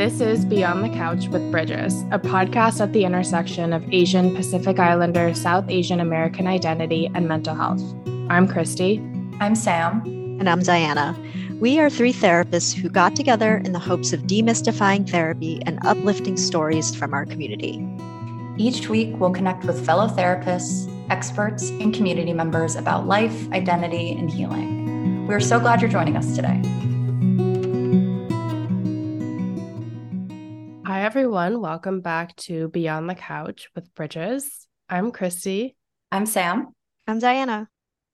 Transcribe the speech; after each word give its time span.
This 0.00 0.22
is 0.22 0.46
Beyond 0.46 0.82
the 0.82 0.88
Couch 0.88 1.28
with 1.28 1.50
Bridges, 1.50 2.04
a 2.10 2.18
podcast 2.18 2.80
at 2.80 2.94
the 2.94 3.04
intersection 3.04 3.74
of 3.74 3.84
Asian, 3.92 4.34
Pacific 4.34 4.78
Islander, 4.78 5.34
South 5.34 5.68
Asian 5.68 6.00
American 6.00 6.46
identity, 6.46 7.10
and 7.14 7.28
mental 7.28 7.54
health. 7.54 7.82
I'm 8.30 8.48
Christie. 8.48 8.96
I'm 9.40 9.54
Sam. 9.54 10.00
And 10.40 10.48
I'm 10.48 10.62
Diana. 10.62 11.14
We 11.60 11.78
are 11.80 11.90
three 11.90 12.14
therapists 12.14 12.74
who 12.74 12.88
got 12.88 13.14
together 13.14 13.58
in 13.58 13.72
the 13.72 13.78
hopes 13.78 14.14
of 14.14 14.22
demystifying 14.22 15.06
therapy 15.06 15.60
and 15.66 15.78
uplifting 15.84 16.38
stories 16.38 16.94
from 16.94 17.12
our 17.12 17.26
community. 17.26 17.86
Each 18.56 18.88
week, 18.88 19.20
we'll 19.20 19.34
connect 19.34 19.66
with 19.66 19.84
fellow 19.84 20.06
therapists, 20.08 20.90
experts, 21.10 21.68
and 21.68 21.92
community 21.92 22.32
members 22.32 22.74
about 22.74 23.06
life, 23.06 23.52
identity, 23.52 24.12
and 24.12 24.30
healing. 24.30 25.26
We're 25.26 25.40
so 25.40 25.60
glad 25.60 25.82
you're 25.82 25.90
joining 25.90 26.16
us 26.16 26.34
today. 26.34 26.62
Everyone. 31.10 31.60
Welcome 31.60 32.02
back 32.02 32.36
to 32.36 32.68
Beyond 32.68 33.10
the 33.10 33.16
Couch 33.16 33.68
with 33.74 33.92
Bridges. 33.96 34.68
I'm 34.88 35.10
Christie. 35.10 35.74
I'm 36.12 36.24
Sam. 36.24 36.68
I'm 37.04 37.18
Diana. 37.18 37.68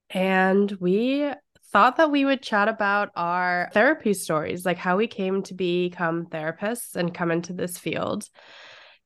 And 0.08 0.70
we 0.80 1.30
thought 1.74 1.96
that 1.96 2.10
we 2.10 2.24
would 2.24 2.40
chat 2.40 2.68
about 2.68 3.10
our 3.14 3.68
therapy 3.74 4.14
stories, 4.14 4.64
like 4.64 4.78
how 4.78 4.96
we 4.96 5.08
came 5.08 5.42
to 5.42 5.52
become 5.52 6.24
therapists 6.24 6.96
and 6.96 7.12
come 7.12 7.30
into 7.30 7.52
this 7.52 7.76
field. 7.76 8.30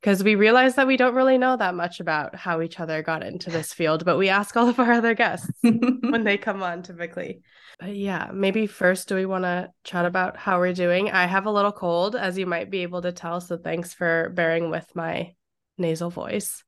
Because 0.01 0.25
we 0.25 0.35
realized 0.35 0.77
that 0.77 0.87
we 0.87 0.97
don't 0.97 1.15
really 1.15 1.37
know 1.37 1.57
that 1.57 1.75
much 1.75 2.01
about 2.01 2.35
how 2.35 2.63
each 2.63 2.81
other 2.81 3.03
got 3.03 3.23
into 3.23 3.51
this 3.51 3.75
field, 3.75 4.05
but 4.07 4.17
we 4.17 4.31
ask 4.31 4.57
all 4.57 4.69
of 4.69 4.81
our 4.81 4.93
other 4.93 5.15
guests 5.15 5.51
when 5.63 6.25
they 6.25 6.39
come 6.39 6.63
on 6.63 6.83
typically. 6.83 7.43
But 7.79 7.95
yeah, 7.95 8.31
maybe 8.33 8.67
first, 8.67 9.09
do 9.09 9.15
we 9.15 9.27
want 9.27 9.45
to 9.45 9.71
chat 9.85 10.07
about 10.07 10.39
how 10.39 10.59
we're 10.59 10.73
doing? 10.73 11.11
I 11.11 11.27
have 11.27 11.47
a 11.47 11.51
little 11.51 11.73
cold, 11.73 12.17
as 12.17 12.39
you 12.39 12.47
might 12.47 12.71
be 12.71 12.83
able 12.83 13.03
to 13.03 13.13
tell. 13.13 13.41
So 13.41 13.59
thanks 13.59 13.93
for 13.93 14.31
bearing 14.35 14.71
with 14.71 14.87
my 14.95 15.35
nasal 15.77 16.11
voice. 16.11 16.65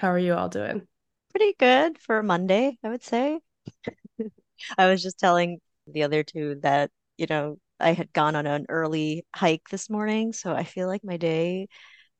How 0.00 0.08
are 0.08 0.18
you 0.18 0.34
all 0.34 0.48
doing? 0.48 0.86
Pretty 1.30 1.54
good 1.58 1.98
for 1.98 2.22
Monday, 2.22 2.78
I 2.84 2.88
would 2.88 3.02
say. 3.02 3.40
I 4.78 4.90
was 4.90 5.02
just 5.02 5.18
telling 5.18 5.60
the 5.86 6.02
other 6.02 6.22
two 6.22 6.60
that, 6.62 6.90
you 7.16 7.26
know, 7.28 7.58
I 7.78 7.92
had 7.92 8.12
gone 8.12 8.36
on 8.36 8.46
an 8.46 8.66
early 8.68 9.26
hike 9.34 9.68
this 9.70 9.90
morning. 9.90 10.32
So 10.32 10.52
I 10.52 10.64
feel 10.64 10.88
like 10.88 11.04
my 11.04 11.16
day, 11.16 11.68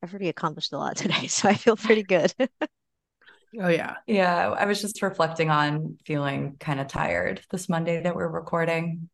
I've 0.07 0.13
already 0.13 0.29
accomplished 0.29 0.73
a 0.73 0.79
lot 0.79 0.97
today. 0.97 1.27
So 1.37 1.49
I 1.49 1.55
feel 1.55 1.77
pretty 1.77 2.05
good. 2.05 2.33
oh, 2.41 3.69
yeah. 3.69 3.97
Yeah. 4.07 4.51
I 4.51 4.65
was 4.65 4.81
just 4.81 5.03
reflecting 5.03 5.51
on 5.51 5.99
feeling 6.07 6.57
kind 6.61 6.79
of 6.79 6.87
tired 6.87 7.41
this 7.51 7.69
Monday 7.69 8.01
that 8.01 8.15
we're 8.15 8.29
recording 8.29 9.09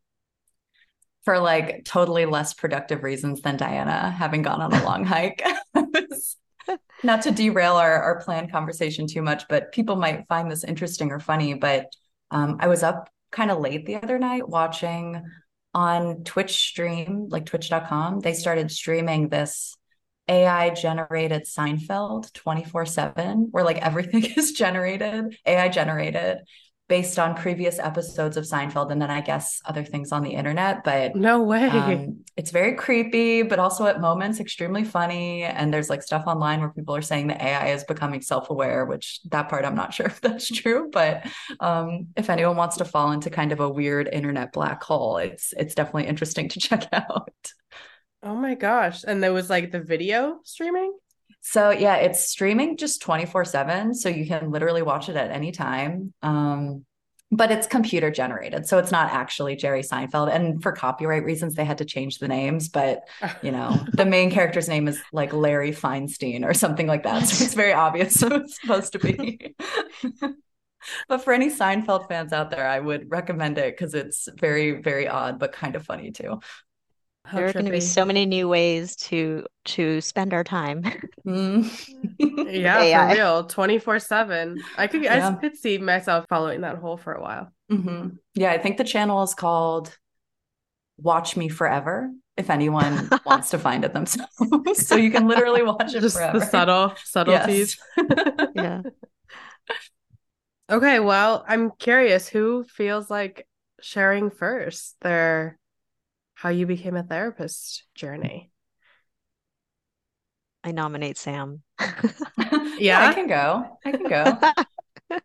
for 1.25 1.39
like 1.39 1.83
totally 1.85 2.25
less 2.25 2.53
productive 2.53 3.01
reasons 3.01 3.41
than 3.41 3.57
Diana 3.57 4.11
having 4.11 4.43
gone 4.43 4.61
on 4.61 4.71
a 4.71 4.83
long 4.85 5.03
hike. 5.03 5.41
Not 7.03 7.23
to 7.23 7.31
derail 7.31 7.73
our, 7.73 8.01
our 8.01 8.21
planned 8.21 8.51
conversation 8.51 9.07
too 9.07 9.23
much, 9.23 9.47
but 9.49 9.71
people 9.71 9.95
might 9.95 10.27
find 10.27 10.51
this 10.51 10.63
interesting 10.63 11.11
or 11.11 11.19
funny. 11.19 11.55
But 11.55 11.91
um, 12.29 12.57
I 12.59 12.67
was 12.67 12.83
up 12.83 13.09
kind 13.31 13.49
of 13.49 13.59
late 13.59 13.87
the 13.87 13.95
other 13.95 14.19
night 14.19 14.47
watching 14.47 15.23
on 15.73 16.23
Twitch 16.23 16.55
stream, 16.55 17.29
like 17.29 17.47
twitch.com. 17.47 18.19
They 18.19 18.33
started 18.33 18.69
streaming 18.71 19.29
this 19.29 19.75
AI 20.27 20.69
generated 20.71 21.43
Seinfeld 21.43 22.31
24 22.33 22.85
7, 22.85 23.47
where 23.51 23.63
like 23.63 23.77
everything 23.77 24.23
is 24.37 24.53
generated, 24.53 25.37
AI 25.45 25.69
generated 25.69 26.39
based 26.89 27.17
on 27.17 27.33
previous 27.33 27.79
episodes 27.79 28.35
of 28.35 28.43
Seinfeld 28.43 28.91
and 28.91 29.01
then 29.01 29.09
I 29.09 29.21
guess 29.21 29.61
other 29.65 29.83
things 29.83 30.11
on 30.11 30.21
the 30.21 30.31
internet. 30.31 30.83
But 30.83 31.15
no 31.15 31.41
way. 31.41 31.67
Um, 31.67 32.23
it's 32.35 32.51
very 32.51 32.75
creepy, 32.75 33.41
but 33.41 33.57
also 33.57 33.85
at 33.85 34.01
moments 34.01 34.39
extremely 34.39 34.83
funny. 34.83 35.43
And 35.43 35.73
there's 35.73 35.89
like 35.89 36.03
stuff 36.03 36.25
online 36.27 36.59
where 36.59 36.69
people 36.69 36.95
are 36.95 37.01
saying 37.01 37.27
the 37.27 37.43
AI 37.43 37.69
is 37.69 37.83
becoming 37.85 38.21
self 38.21 38.49
aware, 38.49 38.85
which 38.85 39.21
that 39.31 39.49
part 39.49 39.65
I'm 39.65 39.75
not 39.75 39.93
sure 39.95 40.07
if 40.07 40.19
that's 40.21 40.47
true. 40.47 40.89
But 40.91 41.25
um, 41.59 42.07
if 42.17 42.29
anyone 42.29 42.57
wants 42.57 42.77
to 42.77 42.85
fall 42.85 43.11
into 43.11 43.29
kind 43.29 43.51
of 43.51 43.59
a 43.59 43.69
weird 43.69 44.09
internet 44.11 44.51
black 44.51 44.83
hole, 44.83 45.17
it's 45.17 45.53
it's 45.57 45.75
definitely 45.75 46.07
interesting 46.07 46.49
to 46.49 46.59
check 46.67 46.87
out. 46.91 47.33
Oh 48.23 48.35
my 48.35 48.55
gosh. 48.55 49.03
And 49.05 49.21
there 49.21 49.33
was 49.33 49.49
like 49.49 49.71
the 49.71 49.81
video 49.81 50.39
streaming? 50.43 50.97
So 51.41 51.71
yeah, 51.71 51.97
it's 51.97 52.25
streaming 52.25 52.77
just 52.77 53.01
24 53.01 53.43
seven. 53.45 53.93
So 53.93 54.07
you 54.07 54.25
can 54.25 54.49
literally 54.49 54.81
watch 54.81 55.09
it 55.09 55.17
at 55.17 55.29
any 55.29 55.51
time. 55.51 56.13
Um, 56.21 56.85
but 57.31 57.51
it's 57.51 57.67
computer 57.67 58.11
generated. 58.11 58.67
So 58.67 58.77
it's 58.77 58.91
not 58.91 59.11
actually 59.11 59.55
Jerry 59.55 59.81
Seinfeld. 59.81 60.33
And 60.33 60.61
for 60.61 60.71
copyright 60.71 61.23
reasons, 61.25 61.55
they 61.55 61.65
had 61.65 61.79
to 61.79 61.85
change 61.85 62.19
the 62.19 62.27
names. 62.27 62.69
But, 62.69 63.07
you 63.41 63.51
know, 63.51 63.83
the 63.93 64.05
main 64.05 64.31
character's 64.31 64.69
name 64.69 64.87
is 64.87 65.01
like 65.11 65.33
Larry 65.33 65.71
Feinstein 65.71 66.45
or 66.45 66.53
something 66.53 66.87
like 66.87 67.03
that. 67.03 67.27
So 67.27 67.43
it's 67.43 67.55
very 67.55 67.73
obvious 67.73 68.21
who 68.21 68.27
it's 68.35 68.61
supposed 68.61 68.93
to 68.93 68.99
be. 68.99 69.55
but 71.09 71.23
for 71.23 71.33
any 71.33 71.49
Seinfeld 71.49 72.07
fans 72.07 72.33
out 72.33 72.51
there, 72.51 72.67
I 72.67 72.79
would 72.79 73.09
recommend 73.09 73.57
it 73.57 73.75
because 73.75 73.95
it's 73.95 74.29
very, 74.39 74.81
very 74.81 75.07
odd, 75.07 75.39
but 75.39 75.53
kind 75.53 75.75
of 75.75 75.83
funny 75.83 76.11
too. 76.11 76.39
How 77.25 77.37
there 77.37 77.47
are 77.47 77.53
going 77.53 77.65
to 77.65 77.71
be 77.71 77.79
so 77.79 78.03
many 78.03 78.25
new 78.25 78.49
ways 78.49 78.95
to 78.97 79.45
to 79.65 80.01
spend 80.01 80.33
our 80.33 80.43
time. 80.43 80.83
Mm. 81.25 81.71
yeah, 82.19 82.81
AI. 82.81 83.09
for 83.09 83.15
real, 83.15 83.43
twenty 83.45 83.79
four 83.79 83.97
seven. 83.99 84.61
I 84.77 84.87
could 84.87 85.03
yeah. 85.03 85.29
I 85.29 85.33
could 85.33 85.55
see 85.55 85.77
myself 85.77 86.25
following 86.27 86.61
that 86.61 86.79
hole 86.79 86.97
for 86.97 87.13
a 87.13 87.21
while. 87.21 87.49
Mm-hmm. 87.71 88.09
Yeah, 88.35 88.51
I 88.51 88.57
think 88.57 88.77
the 88.77 88.83
channel 88.83 89.23
is 89.23 89.33
called 89.33 89.97
Watch 90.97 91.37
Me 91.37 91.47
Forever. 91.47 92.11
If 92.35 92.49
anyone 92.49 93.09
wants 93.25 93.51
to 93.51 93.59
find 93.59 93.85
it 93.85 93.93
themselves, 93.93 94.85
so 94.85 94.95
you 94.95 95.11
can 95.11 95.27
literally 95.27 95.63
watch 95.63 95.93
it 95.93 96.01
Just 96.01 96.17
forever. 96.17 96.39
The 96.39 96.45
subtle 96.45 96.93
subtleties. 97.05 97.77
Yes. 97.95 98.47
yeah. 98.55 98.81
Okay, 100.69 100.99
well, 100.99 101.45
I'm 101.47 101.71
curious 101.77 102.27
who 102.27 102.63
feels 102.63 103.09
like 103.09 103.47
sharing 103.81 104.31
first 104.31 104.95
their 105.01 105.59
how 106.43 106.49
you 106.49 106.65
became 106.65 106.97
a 106.97 107.03
therapist 107.03 107.85
journey. 107.95 108.51
I 110.61 110.73
nominate 110.73 111.17
Sam. 111.17 111.61
yeah. 111.79 112.11
yeah, 112.79 113.07
I 113.07 113.13
can 113.13 113.27
go. 113.27 113.79
I 113.85 113.91
can 113.91 114.03
go. 114.03 114.39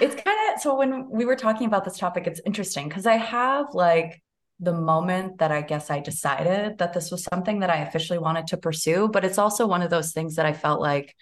it's 0.00 0.20
kind 0.20 0.54
of 0.54 0.60
so 0.60 0.74
when 0.74 1.08
we 1.08 1.24
were 1.24 1.36
talking 1.36 1.68
about 1.68 1.84
this 1.84 1.96
topic, 1.96 2.26
it's 2.26 2.40
interesting 2.44 2.88
because 2.88 3.06
I 3.06 3.14
have 3.14 3.74
like 3.74 4.20
the 4.58 4.72
moment 4.72 5.38
that 5.38 5.52
I 5.52 5.62
guess 5.62 5.88
I 5.88 6.00
decided 6.00 6.78
that 6.78 6.92
this 6.92 7.12
was 7.12 7.22
something 7.22 7.60
that 7.60 7.70
I 7.70 7.76
officially 7.76 8.18
wanted 8.18 8.48
to 8.48 8.56
pursue, 8.56 9.06
but 9.06 9.24
it's 9.24 9.38
also 9.38 9.68
one 9.68 9.82
of 9.82 9.90
those 9.90 10.10
things 10.12 10.34
that 10.34 10.46
I 10.46 10.52
felt 10.52 10.80
like 10.80 11.14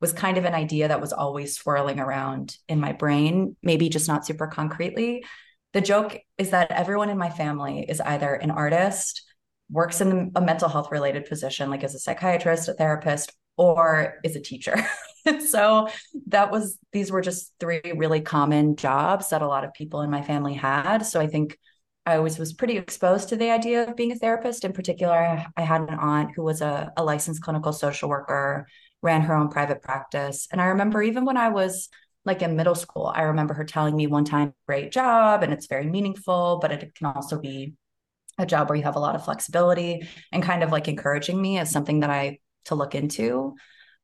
was 0.00 0.12
kind 0.12 0.38
of 0.38 0.44
an 0.44 0.54
idea 0.54 0.86
that 0.86 1.00
was 1.00 1.12
always 1.12 1.56
swirling 1.56 1.98
around 1.98 2.56
in 2.68 2.78
my 2.78 2.92
brain, 2.92 3.56
maybe 3.60 3.88
just 3.88 4.06
not 4.06 4.24
super 4.24 4.46
concretely 4.46 5.24
the 5.74 5.80
joke 5.80 6.16
is 6.38 6.50
that 6.50 6.70
everyone 6.70 7.10
in 7.10 7.18
my 7.18 7.28
family 7.28 7.84
is 7.86 8.00
either 8.00 8.32
an 8.32 8.52
artist, 8.52 9.22
works 9.68 10.00
in 10.00 10.30
a 10.36 10.40
mental 10.40 10.68
health 10.68 10.92
related 10.92 11.26
position, 11.26 11.68
like 11.68 11.82
as 11.82 11.96
a 11.96 11.98
psychiatrist, 11.98 12.68
a 12.68 12.74
therapist, 12.74 13.32
or 13.56 14.14
is 14.22 14.36
a 14.36 14.40
teacher. 14.40 14.76
so 15.48 15.88
that 16.28 16.52
was, 16.52 16.78
these 16.92 17.10
were 17.10 17.20
just 17.20 17.52
three 17.58 17.80
really 17.96 18.20
common 18.20 18.76
jobs 18.76 19.30
that 19.30 19.42
a 19.42 19.48
lot 19.48 19.64
of 19.64 19.74
people 19.74 20.02
in 20.02 20.10
my 20.10 20.22
family 20.22 20.54
had. 20.54 20.98
So 20.98 21.20
I 21.20 21.26
think 21.26 21.58
I 22.06 22.18
always 22.18 22.38
was 22.38 22.52
pretty 22.52 22.76
exposed 22.76 23.30
to 23.30 23.36
the 23.36 23.50
idea 23.50 23.88
of 23.88 23.96
being 23.96 24.12
a 24.12 24.16
therapist. 24.16 24.64
In 24.64 24.72
particular, 24.72 25.44
I 25.56 25.62
had 25.62 25.80
an 25.80 25.98
aunt 25.98 26.30
who 26.36 26.44
was 26.44 26.60
a, 26.60 26.92
a 26.96 27.02
licensed 27.02 27.42
clinical 27.42 27.72
social 27.72 28.08
worker, 28.08 28.68
ran 29.02 29.22
her 29.22 29.34
own 29.34 29.48
private 29.48 29.82
practice. 29.82 30.46
And 30.52 30.60
I 30.60 30.66
remember 30.66 31.02
even 31.02 31.24
when 31.24 31.36
I 31.36 31.48
was 31.48 31.88
like 32.24 32.42
in 32.42 32.56
middle 32.56 32.74
school, 32.74 33.12
I 33.14 33.22
remember 33.22 33.54
her 33.54 33.64
telling 33.64 33.96
me 33.96 34.06
one 34.06 34.24
time, 34.24 34.54
great 34.66 34.92
job, 34.92 35.42
and 35.42 35.52
it's 35.52 35.66
very 35.66 35.86
meaningful, 35.86 36.58
but 36.60 36.72
it 36.72 36.94
can 36.94 37.06
also 37.06 37.38
be 37.38 37.74
a 38.38 38.46
job 38.46 38.68
where 38.68 38.76
you 38.76 38.84
have 38.84 38.96
a 38.96 39.00
lot 39.00 39.14
of 39.14 39.24
flexibility 39.24 40.08
and 40.32 40.42
kind 40.42 40.62
of 40.62 40.72
like 40.72 40.88
encouraging 40.88 41.40
me 41.40 41.58
as 41.58 41.70
something 41.70 42.00
that 42.00 42.10
I 42.10 42.38
to 42.66 42.74
look 42.74 42.94
into. 42.94 43.54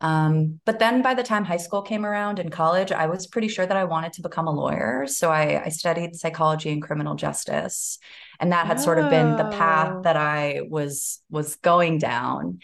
Um, 0.02 0.60
but 0.64 0.78
then 0.78 1.02
by 1.02 1.14
the 1.14 1.22
time 1.22 1.44
high 1.44 1.58
school 1.58 1.82
came 1.82 2.06
around 2.06 2.38
in 2.38 2.48
college, 2.48 2.90
I 2.90 3.06
was 3.06 3.26
pretty 3.26 3.48
sure 3.48 3.66
that 3.66 3.76
I 3.76 3.84
wanted 3.84 4.14
to 4.14 4.22
become 4.22 4.46
a 4.46 4.52
lawyer. 4.52 5.06
So 5.06 5.30
I, 5.30 5.64
I 5.64 5.68
studied 5.68 6.16
psychology 6.16 6.70
and 6.70 6.80
criminal 6.80 7.16
justice. 7.16 7.98
And 8.38 8.52
that 8.52 8.66
had 8.66 8.78
oh. 8.78 8.82
sort 8.82 8.98
of 8.98 9.10
been 9.10 9.36
the 9.36 9.50
path 9.50 10.04
that 10.04 10.16
I 10.16 10.62
was 10.68 11.20
was 11.28 11.56
going 11.56 11.98
down. 11.98 12.60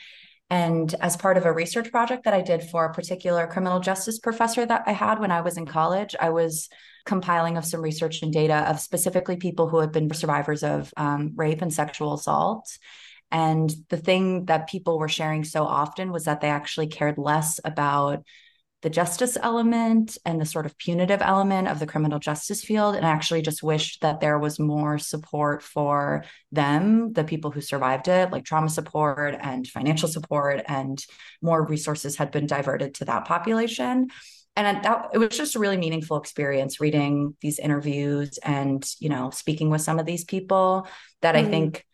And 0.48 0.94
as 1.00 1.16
part 1.16 1.37
of 1.37 1.44
a 1.44 1.52
research 1.52 1.90
project 1.90 2.25
that 2.25 2.34
I 2.34 2.40
did 2.40 2.62
for 2.62 2.84
a 2.84 2.94
particular 2.94 3.46
criminal 3.46 3.81
justice 3.81 4.19
professor 4.19 4.64
that 4.64 4.84
I 4.87 4.93
had 4.93 5.19
when 5.19 5.32
I 5.32 5.40
was 5.40 5.56
in 5.56 5.66
college, 5.66 6.14
I 6.20 6.31
was 6.31 6.69
compiling 7.04 7.56
of 7.56 7.64
some 7.64 7.81
research 7.81 8.22
and 8.22 8.32
data 8.32 8.69
of 8.69 8.81
specifically 8.81 9.37
people 9.37 9.69
who 9.69 9.78
had 9.78 9.93
been 9.93 10.12
survivors 10.12 10.62
of 10.62 10.93
um, 10.96 11.32
rape 11.34 11.62
and 11.62 11.72
sexual 11.72 12.14
assault. 12.14 12.78
And 13.32 13.72
the 13.88 13.96
thing 13.96 14.44
that 14.44 14.69
people 14.69 14.98
were 14.98 15.08
sharing 15.08 15.43
so 15.43 15.64
often 15.64 16.12
was 16.12 16.25
that 16.25 16.40
they 16.40 16.49
actually 16.49 16.87
cared 16.87 17.19
less 17.19 17.58
about 17.64 18.25
the 18.82 18.90
justice 18.90 19.38
element 19.40 20.19
and 20.25 20.40
the 20.40 20.44
sort 20.44 20.67
of 20.67 20.76
punitive 20.78 21.23
element 21.23 21.67
of 21.67 21.78
the 21.78 21.87
criminal 21.87 22.19
justice 22.19 22.62
field. 22.62 22.94
And 22.94 23.06
I 23.06 23.11
actually 23.11 23.43
just 23.43 23.62
wished 23.62 24.02
that 24.02 24.20
there 24.20 24.38
was 24.38 24.58
more 24.58 24.99
support 24.99 25.62
for 25.62 26.25
them, 26.52 27.12
the 27.12 27.25
people 27.25 27.50
who 27.50 27.61
survived 27.61 28.06
it, 28.06 28.31
like 28.31 28.44
trauma 28.44 28.69
support 28.69 29.34
and 29.40 29.67
financial 29.67 30.08
support, 30.08 30.62
and 30.67 31.05
more 31.40 31.64
resources 31.64 32.17
had 32.17 32.31
been 32.31 32.46
diverted 32.46 32.94
to 32.96 33.06
that 33.06 33.25
population. 33.25 34.08
And 34.56 34.84
that, 34.84 35.11
it 35.12 35.19
was 35.19 35.37
just 35.37 35.56
a 35.56 35.58
really 35.58 35.76
meaningful 35.76 36.17
experience 36.17 36.81
reading 36.81 37.34
these 37.40 37.58
interviews 37.58 38.38
and, 38.38 38.88
you 39.00 39.08
know, 39.08 39.31
speaking 39.31 39.69
with 39.69 39.82
some 39.82 39.99
of 39.99 40.06
these 40.06 40.25
people 40.25 40.87
that 41.23 41.34
mm. 41.34 41.38
I 41.38 41.44
think 41.44 41.84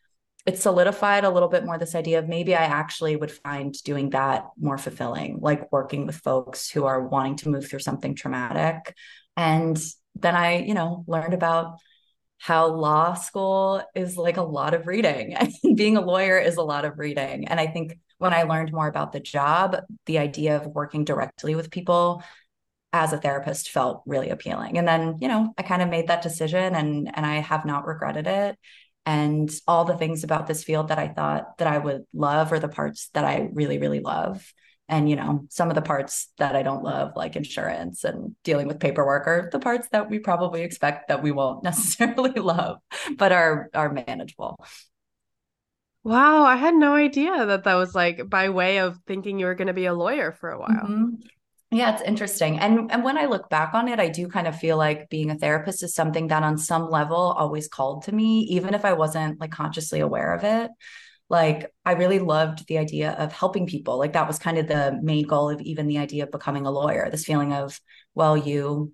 it 0.45 0.59
solidified 0.59 1.25
a 1.25 1.31
little 1.31 1.49
bit 1.49 1.65
more 1.65 1.79
this 1.79 1.95
idea 1.95 2.19
of 2.19 2.29
maybe 2.29 2.55
I 2.55 2.65
actually 2.65 3.15
would 3.15 3.31
find 3.31 3.73
doing 3.85 4.11
that 4.11 4.47
more 4.61 4.77
fulfilling, 4.77 5.39
like 5.41 5.71
working 5.71 6.05
with 6.07 6.17
folks 6.17 6.69
who 6.69 6.85
are 6.85 7.07
wanting 7.07 7.37
to 7.37 7.49
move 7.49 7.69
through 7.69 7.79
something 7.79 8.17
traumatic. 8.17 8.97
And 9.37 9.81
then 10.17 10.35
I, 10.35 10.59
you 10.59 10.75
know, 10.75 11.05
learned 11.07 11.35
about 11.35 11.79
how 12.39 12.67
law 12.67 13.15
school 13.15 13.83
is 13.95 14.17
like 14.17 14.37
a 14.37 14.43
lot 14.43 14.75
of 14.75 14.89
reading 14.89 15.35
and 15.63 15.77
being 15.77 15.97
a 15.97 16.01
lawyer 16.01 16.39
is 16.39 16.57
a 16.57 16.63
lot 16.63 16.85
of 16.85 16.99
reading. 16.99 17.47
And 17.47 17.61
I 17.61 17.69
think 17.69 17.99
when 18.19 18.35
I 18.35 18.43
learned 18.43 18.73
more 18.73 18.89
about 18.89 19.13
the 19.13 19.21
job, 19.21 19.77
the 20.07 20.19
idea 20.19 20.57
of 20.57 20.67
working 20.67 21.05
directly 21.05 21.55
with 21.55 21.71
people 21.71 22.23
as 22.93 23.13
a 23.13 23.19
therapist 23.19 23.71
felt 23.71 24.03
really 24.07 24.31
appealing. 24.31 24.77
And 24.77 24.87
then, 24.87 25.19
you 25.21 25.29
know, 25.29 25.55
I 25.57 25.63
kind 25.63 25.83
of 25.83 25.89
made 25.89 26.09
that 26.09 26.23
decision 26.23 26.75
and 26.75 27.11
and 27.15 27.25
I 27.25 27.37
have 27.37 27.65
not 27.65 27.87
regretted 27.87 28.27
it 28.27 28.59
and 29.05 29.51
all 29.67 29.85
the 29.85 29.97
things 29.97 30.25
about 30.25 30.47
this 30.47 30.63
field 30.63 30.89
that 30.89 30.99
I 30.99 31.09
thought 31.09 31.59
that 31.59 31.69
I 31.69 31.79
would 31.79 32.05
love 32.15 32.53
are 32.53 32.61
the 32.61 32.69
parts 32.69 33.11
that 33.15 33.25
I 33.25 33.49
really, 33.53 33.79
really 33.79 34.01
love. 34.01 34.53
And, 34.89 35.09
you 35.09 35.17
know, 35.17 35.47
some 35.49 35.71
of 35.71 35.75
the 35.75 35.83
parts 35.83 36.31
that 36.39 36.55
I 36.55 36.63
don't 36.63 36.85
love, 36.85 37.13
like 37.17 37.35
insurance 37.35 38.05
and 38.05 38.37
dealing 38.45 38.69
with 38.69 38.79
paperwork, 38.79 39.27
are 39.27 39.49
the 39.51 39.59
parts 39.59 39.89
that 39.93 40.11
we 40.11 40.19
probably 40.19 40.63
expect 40.63 41.09
that 41.09 41.23
we 41.23 41.33
won't 41.33 41.65
necessarily 41.65 42.41
love, 42.41 42.79
but 43.17 43.33
are 43.33 43.71
are 43.75 43.93
manageable. 43.93 44.59
Wow, 46.05 46.45
I 46.45 46.57
had 46.57 46.75
no 46.75 46.95
idea 46.95 47.47
that 47.47 47.65
that 47.65 47.75
was 47.75 47.95
like 47.95 48.29
by 48.29 48.49
way 48.51 48.79
of 48.79 48.99
thinking 49.07 49.39
you 49.39 49.47
were 49.47 49.55
going 49.55 49.69
to 49.69 49.73
be 49.73 49.87
a 49.87 49.95
lawyer 49.95 50.33
for 50.33 50.51
a 50.51 50.59
while. 50.59 50.69
Mm-hmm. 50.69 51.15
Yeah, 51.75 51.95
it's 51.95 52.03
interesting. 52.03 52.59
And 52.59 52.93
and 52.93 53.03
when 53.03 53.17
I 53.17 53.25
look 53.25 53.49
back 53.49 53.73
on 53.73 53.89
it, 53.89 53.99
I 53.99 54.09
do 54.09 54.29
kind 54.29 54.47
of 54.47 54.59
feel 54.59 54.77
like 54.77 55.09
being 55.09 55.31
a 55.31 55.35
therapist 55.39 55.83
is 55.83 55.95
something 55.95 56.29
that 56.29 56.43
on 56.43 56.59
some 56.59 56.91
level 56.91 57.17
always 57.17 57.67
called 57.67 58.05
to 58.05 58.13
me, 58.13 58.41
even 58.51 58.75
if 58.75 58.85
I 58.85 58.93
wasn't 58.93 59.41
like 59.41 59.53
consciously 59.53 60.01
aware 60.01 60.35
of 60.35 60.45
it. 60.45 60.71
Like 61.31 61.73
I 61.87 61.93
really 61.93 62.19
loved 62.19 62.67
the 62.69 62.77
idea 62.77 63.13
of 63.13 63.33
helping 63.33 63.67
people. 63.67 63.99
Like 63.99 64.13
that 64.13 64.29
was 64.29 64.39
kind 64.39 64.59
of 64.59 64.69
the 64.69 64.99
main 65.03 65.27
goal 65.27 65.49
of 65.49 65.63
even 65.63 65.87
the 65.87 65.97
idea 65.97 66.25
of 66.25 66.31
becoming 66.31 66.67
a 66.67 66.71
lawyer. 66.71 67.09
This 67.11 67.25
feeling 67.25 67.55
of, 67.55 67.81
well, 68.15 68.37
you 68.37 68.93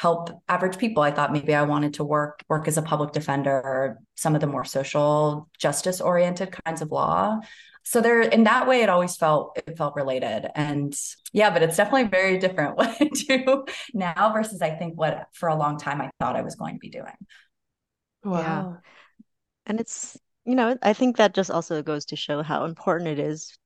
help 0.00 0.30
average 0.48 0.78
people. 0.78 1.02
I 1.02 1.10
thought 1.10 1.30
maybe 1.32 1.54
I 1.54 1.62
wanted 1.62 1.94
to 1.94 2.04
work 2.04 2.42
work 2.48 2.66
as 2.66 2.78
a 2.78 2.82
public 2.82 3.12
defender 3.12 3.52
or 3.52 3.98
some 4.14 4.34
of 4.34 4.40
the 4.40 4.46
more 4.46 4.64
social 4.64 5.48
justice 5.58 6.00
oriented 6.00 6.56
kinds 6.64 6.80
of 6.80 6.90
law 6.90 7.40
so 7.82 8.00
there 8.00 8.20
in 8.20 8.44
that 8.44 8.68
way 8.68 8.82
it 8.82 8.88
always 8.88 9.16
felt 9.16 9.56
it 9.56 9.76
felt 9.76 9.94
related 9.94 10.48
and 10.54 10.94
yeah 11.32 11.50
but 11.50 11.62
it's 11.62 11.76
definitely 11.76 12.08
very 12.08 12.38
different 12.38 12.76
what 12.76 12.88
i 13.00 13.10
do 13.12 13.64
now 13.94 14.32
versus 14.32 14.60
i 14.62 14.70
think 14.70 14.98
what 14.98 15.26
for 15.32 15.48
a 15.48 15.56
long 15.56 15.78
time 15.78 16.00
i 16.00 16.10
thought 16.18 16.36
i 16.36 16.42
was 16.42 16.54
going 16.54 16.74
to 16.74 16.78
be 16.78 16.90
doing 16.90 17.14
wow 18.24 18.40
yeah. 18.40 18.72
and 19.66 19.80
it's 19.80 20.18
you 20.44 20.54
know 20.54 20.76
i 20.82 20.92
think 20.92 21.16
that 21.16 21.34
just 21.34 21.50
also 21.50 21.82
goes 21.82 22.06
to 22.06 22.16
show 22.16 22.42
how 22.42 22.64
important 22.64 23.08
it 23.08 23.18
is 23.18 23.56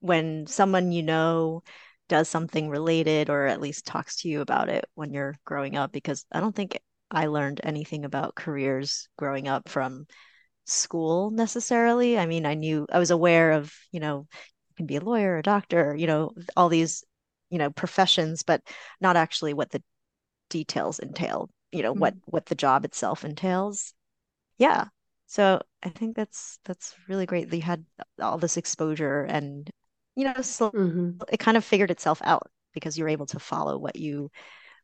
when 0.00 0.46
someone 0.46 0.92
you 0.92 1.02
know 1.02 1.62
does 2.08 2.28
something 2.28 2.68
related 2.68 3.30
or 3.30 3.46
at 3.46 3.60
least 3.60 3.86
talks 3.86 4.16
to 4.16 4.28
you 4.28 4.40
about 4.40 4.68
it 4.68 4.86
when 4.94 5.12
you're 5.12 5.34
growing 5.44 5.76
up 5.76 5.92
because 5.92 6.24
i 6.32 6.40
don't 6.40 6.54
think 6.54 6.78
i 7.10 7.26
learned 7.26 7.60
anything 7.62 8.04
about 8.04 8.34
careers 8.34 9.08
growing 9.16 9.48
up 9.48 9.68
from 9.68 10.06
school 10.68 11.30
necessarily. 11.30 12.18
I 12.18 12.26
mean, 12.26 12.46
I 12.46 12.54
knew 12.54 12.86
I 12.90 12.98
was 12.98 13.10
aware 13.10 13.52
of, 13.52 13.74
you 13.90 14.00
know, 14.00 14.26
you 14.68 14.74
can 14.76 14.86
be 14.86 14.96
a 14.96 15.00
lawyer, 15.00 15.38
a 15.38 15.42
doctor, 15.42 15.94
you 15.96 16.06
know, 16.06 16.32
all 16.56 16.68
these, 16.68 17.04
you 17.50 17.58
know, 17.58 17.70
professions, 17.70 18.42
but 18.42 18.62
not 19.00 19.16
actually 19.16 19.54
what 19.54 19.70
the 19.70 19.82
details 20.50 21.00
entail, 21.00 21.50
you 21.72 21.82
know, 21.82 21.92
mm-hmm. 21.92 22.00
what 22.00 22.14
what 22.26 22.46
the 22.46 22.54
job 22.54 22.84
itself 22.84 23.24
entails. 23.24 23.92
Yeah. 24.58 24.86
So 25.26 25.60
I 25.82 25.88
think 25.90 26.16
that's 26.16 26.58
that's 26.64 26.94
really 27.08 27.26
great 27.26 27.50
that 27.50 27.56
you 27.56 27.62
had 27.62 27.84
all 28.20 28.38
this 28.38 28.56
exposure 28.56 29.24
and 29.24 29.68
you 30.18 30.24
know, 30.24 30.42
so 30.42 30.72
mm-hmm. 30.72 31.10
it 31.32 31.38
kind 31.38 31.56
of 31.56 31.64
figured 31.64 31.92
itself 31.92 32.20
out 32.24 32.50
because 32.74 32.98
you 32.98 33.04
were 33.04 33.10
able 33.10 33.26
to 33.26 33.38
follow 33.38 33.78
what 33.78 33.94
you 33.94 34.32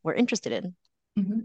were 0.05 0.15
interested 0.15 0.53
in. 0.53 0.77
Mm-hmm. 1.19 1.41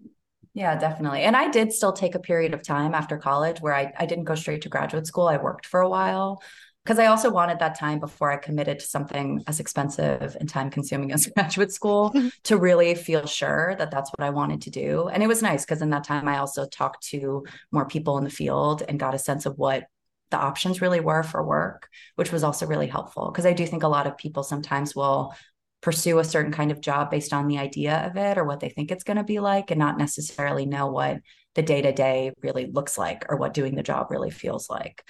Yeah, 0.53 0.77
definitely. 0.77 1.21
And 1.21 1.35
I 1.35 1.49
did 1.49 1.73
still 1.73 1.91
take 1.91 2.13
a 2.13 2.19
period 2.19 2.53
of 2.53 2.61
time 2.61 2.93
after 2.93 3.17
college 3.17 3.61
where 3.61 3.73
I, 3.73 3.91
I 3.97 4.05
didn't 4.05 4.25
go 4.25 4.35
straight 4.35 4.61
to 4.61 4.69
graduate 4.69 5.07
school. 5.07 5.27
I 5.27 5.37
worked 5.37 5.65
for 5.65 5.79
a 5.79 5.89
while 5.89 6.39
because 6.85 6.99
I 6.99 7.07
also 7.07 7.31
wanted 7.31 7.57
that 7.59 7.79
time 7.79 7.99
before 7.99 8.31
I 8.31 8.37
committed 8.37 8.77
to 8.77 8.85
something 8.85 9.43
as 9.47 9.59
expensive 9.59 10.37
and 10.39 10.47
time 10.47 10.69
consuming 10.69 11.11
as 11.13 11.25
graduate 11.25 11.71
school 11.71 12.13
to 12.43 12.57
really 12.57 12.93
feel 12.93 13.25
sure 13.25 13.75
that 13.79 13.89
that's 13.89 14.11
what 14.11 14.23
I 14.23 14.29
wanted 14.29 14.61
to 14.63 14.69
do. 14.69 15.07
And 15.07 15.23
it 15.23 15.27
was 15.27 15.41
nice 15.41 15.65
because 15.65 15.81
in 15.81 15.89
that 15.89 16.03
time, 16.03 16.27
I 16.27 16.37
also 16.37 16.67
talked 16.67 17.07
to 17.07 17.43
more 17.71 17.87
people 17.87 18.19
in 18.19 18.23
the 18.23 18.29
field 18.29 18.83
and 18.87 18.99
got 18.99 19.15
a 19.15 19.19
sense 19.19 19.47
of 19.47 19.57
what 19.57 19.85
the 20.31 20.37
options 20.37 20.81
really 20.81 20.99
were 20.99 21.23
for 21.23 21.45
work, 21.45 21.89
which 22.15 22.31
was 22.31 22.43
also 22.43 22.67
really 22.67 22.87
helpful 22.87 23.31
because 23.31 23.45
I 23.45 23.53
do 23.53 23.65
think 23.65 23.83
a 23.83 23.87
lot 23.87 24.07
of 24.07 24.17
people 24.17 24.43
sometimes 24.43 24.95
will 24.95 25.33
pursue 25.81 26.19
a 26.19 26.23
certain 26.23 26.51
kind 26.51 26.71
of 26.71 26.81
job 26.81 27.09
based 27.09 27.33
on 27.33 27.47
the 27.47 27.57
idea 27.57 28.05
of 28.05 28.17
it 28.17 28.37
or 28.37 28.43
what 28.43 28.59
they 28.59 28.69
think 28.69 28.91
it's 28.91 29.03
going 29.03 29.17
to 29.17 29.23
be 29.23 29.39
like 29.39 29.71
and 29.71 29.79
not 29.79 29.97
necessarily 29.97 30.65
know 30.65 30.87
what 30.87 31.19
the 31.55 31.61
day 31.61 31.81
to 31.81 31.91
day 31.91 32.31
really 32.41 32.65
looks 32.65 32.97
like 32.97 33.25
or 33.29 33.37
what 33.37 33.53
doing 33.53 33.75
the 33.75 33.83
job 33.83 34.11
really 34.11 34.29
feels 34.29 34.69
like. 34.69 35.03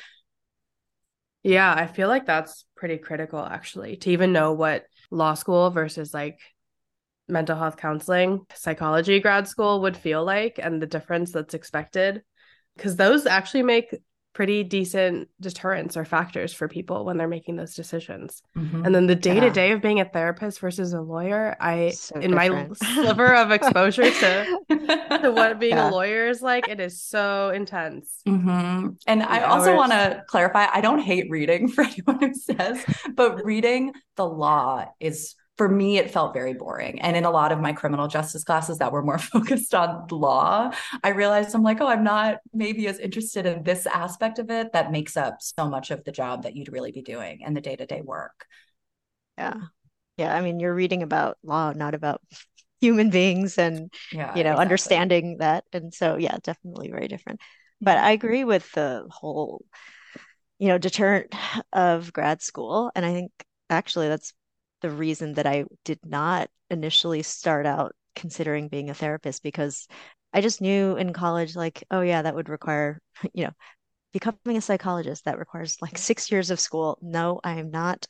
Yeah, 1.43 1.73
I 1.73 1.87
feel 1.87 2.07
like 2.07 2.25
that's 2.25 2.65
pretty 2.75 2.97
critical 2.97 3.39
actually 3.39 3.95
to 3.97 4.11
even 4.11 4.33
know 4.33 4.53
what 4.53 4.85
law 5.09 5.33
school 5.33 5.69
versus 5.69 6.13
like 6.13 6.39
mental 7.27 7.57
health 7.57 7.77
counseling, 7.77 8.45
psychology 8.53 9.19
grad 9.19 9.47
school 9.47 9.81
would 9.81 9.95
feel 9.95 10.23
like 10.23 10.59
and 10.61 10.81
the 10.81 10.87
difference 10.87 11.31
that's 11.31 11.53
expected. 11.53 12.23
Because 12.75 12.95
those 12.95 13.25
actually 13.25 13.63
make 13.63 13.95
pretty 14.33 14.63
decent 14.63 15.27
deterrents 15.41 15.97
or 15.97 16.05
factors 16.05 16.53
for 16.53 16.67
people 16.67 17.03
when 17.03 17.17
they're 17.17 17.27
making 17.27 17.55
those 17.55 17.73
decisions. 17.73 18.41
Mm-hmm. 18.55 18.85
And 18.85 18.95
then 18.95 19.07
the 19.07 19.15
day 19.15 19.39
to 19.39 19.49
day 19.49 19.71
of 19.71 19.81
being 19.81 19.99
a 19.99 20.05
therapist 20.05 20.59
versus 20.59 20.93
a 20.93 21.01
lawyer, 21.01 21.57
I 21.59 21.89
so 21.89 22.19
in 22.19 22.31
different. 22.31 22.69
my 22.69 22.93
sliver 22.93 23.35
of 23.35 23.51
exposure 23.51 24.09
to, 24.09 24.59
to 25.21 25.31
what 25.31 25.59
being 25.59 25.75
yeah. 25.75 25.89
a 25.89 25.91
lawyer 25.91 26.27
is 26.27 26.41
like, 26.41 26.67
it 26.67 26.79
is 26.79 27.01
so 27.01 27.49
intense. 27.49 28.21
Mm-hmm. 28.27 28.89
And 29.07 29.23
I 29.23 29.41
also 29.41 29.75
want 29.75 29.91
to 29.91 30.23
clarify, 30.27 30.67
I 30.71 30.81
don't 30.81 30.99
hate 30.99 31.29
reading 31.29 31.67
for 31.67 31.83
anyone 31.83 32.19
who 32.19 32.33
says, 32.33 32.83
but 33.15 33.43
reading 33.43 33.93
the 34.15 34.25
law 34.25 34.85
is 34.99 35.35
for 35.59 35.67
me, 35.67 35.97
it 35.97 36.09
felt 36.09 36.33
very 36.33 36.53
boring. 36.53 37.01
And 37.01 37.17
in 37.17 37.25
a 37.25 37.31
lot 37.31 37.51
of 37.51 37.59
my 37.59 37.73
criminal 37.73 38.07
justice 38.07 38.45
classes 38.45 38.77
that 38.77 38.93
were 38.93 39.03
more 39.03 39.17
focused 39.33 39.75
on 39.75 40.07
law, 40.09 40.71
I 41.03 41.09
realized 41.09 41.53
I'm 41.53 41.63
like, 41.63 41.81
oh, 41.81 41.87
I'm 41.87 42.05
not 42.05 42.37
maybe 42.53 42.87
as 42.87 42.97
interested 42.97 43.45
in 43.45 43.63
this 43.63 43.85
aspect 43.85 44.39
of 44.39 44.49
it 44.49 44.71
that 44.71 44.93
makes 44.93 45.17
up 45.17 45.41
so 45.41 45.69
much 45.69 45.91
of 45.91 46.05
the 46.05 46.13
job 46.13 46.43
that 46.43 46.55
you'd 46.55 46.71
really 46.71 46.93
be 46.93 47.01
doing 47.01 47.41
and 47.43 47.57
the 47.57 47.59
day 47.59 47.75
to 47.75 47.85
day 47.85 47.99
work. 47.99 48.45
Yeah. 49.37 49.55
Yeah. 50.15 50.33
I 50.33 50.39
mean, 50.39 50.61
you're 50.61 50.73
reading 50.73 51.03
about 51.03 51.37
law, 51.43 51.73
not 51.73 51.93
about 51.93 52.21
human 52.79 53.09
beings 53.09 53.57
and, 53.57 53.93
yeah, 54.13 54.33
you 54.37 54.45
know, 54.45 54.51
exactly. 54.51 54.61
understanding 54.61 55.37
that. 55.39 55.65
And 55.73 55.93
so, 55.93 56.15
yeah, 56.15 56.37
definitely 56.41 56.89
very 56.89 57.09
different. 57.09 57.41
But 57.81 57.97
I 57.97 58.15
mm-hmm. 58.15 58.25
agree 58.25 58.43
with 58.45 58.71
the 58.71 59.07
whole, 59.09 59.65
you 60.57 60.69
know, 60.69 60.77
deterrent 60.77 61.35
of 61.73 62.13
grad 62.13 62.41
school. 62.41 62.93
And 62.95 63.05
I 63.05 63.11
think 63.11 63.33
actually 63.69 64.07
that's 64.07 64.33
the 64.81 64.89
reason 64.89 65.33
that 65.33 65.45
I 65.47 65.65
did 65.85 65.99
not 66.05 66.49
initially 66.69 67.23
start 67.23 67.65
out 67.65 67.95
considering 68.15 68.67
being 68.67 68.89
a 68.89 68.93
therapist 68.93 69.43
because 69.43 69.87
I 70.33 70.41
just 70.41 70.61
knew 70.61 70.95
in 70.95 71.13
college, 71.13 71.55
like, 71.55 71.83
oh, 71.91 72.01
yeah, 72.01 72.21
that 72.21 72.35
would 72.35 72.49
require, 72.49 73.01
you 73.33 73.45
know, 73.45 73.53
becoming 74.13 74.57
a 74.57 74.61
psychologist. 74.61 75.25
That 75.25 75.39
requires 75.39 75.77
like 75.81 75.97
six 75.99 76.31
years 76.31 76.51
of 76.51 76.59
school. 76.59 76.97
No, 77.01 77.39
I 77.43 77.59
am 77.59 77.71
not 77.71 78.07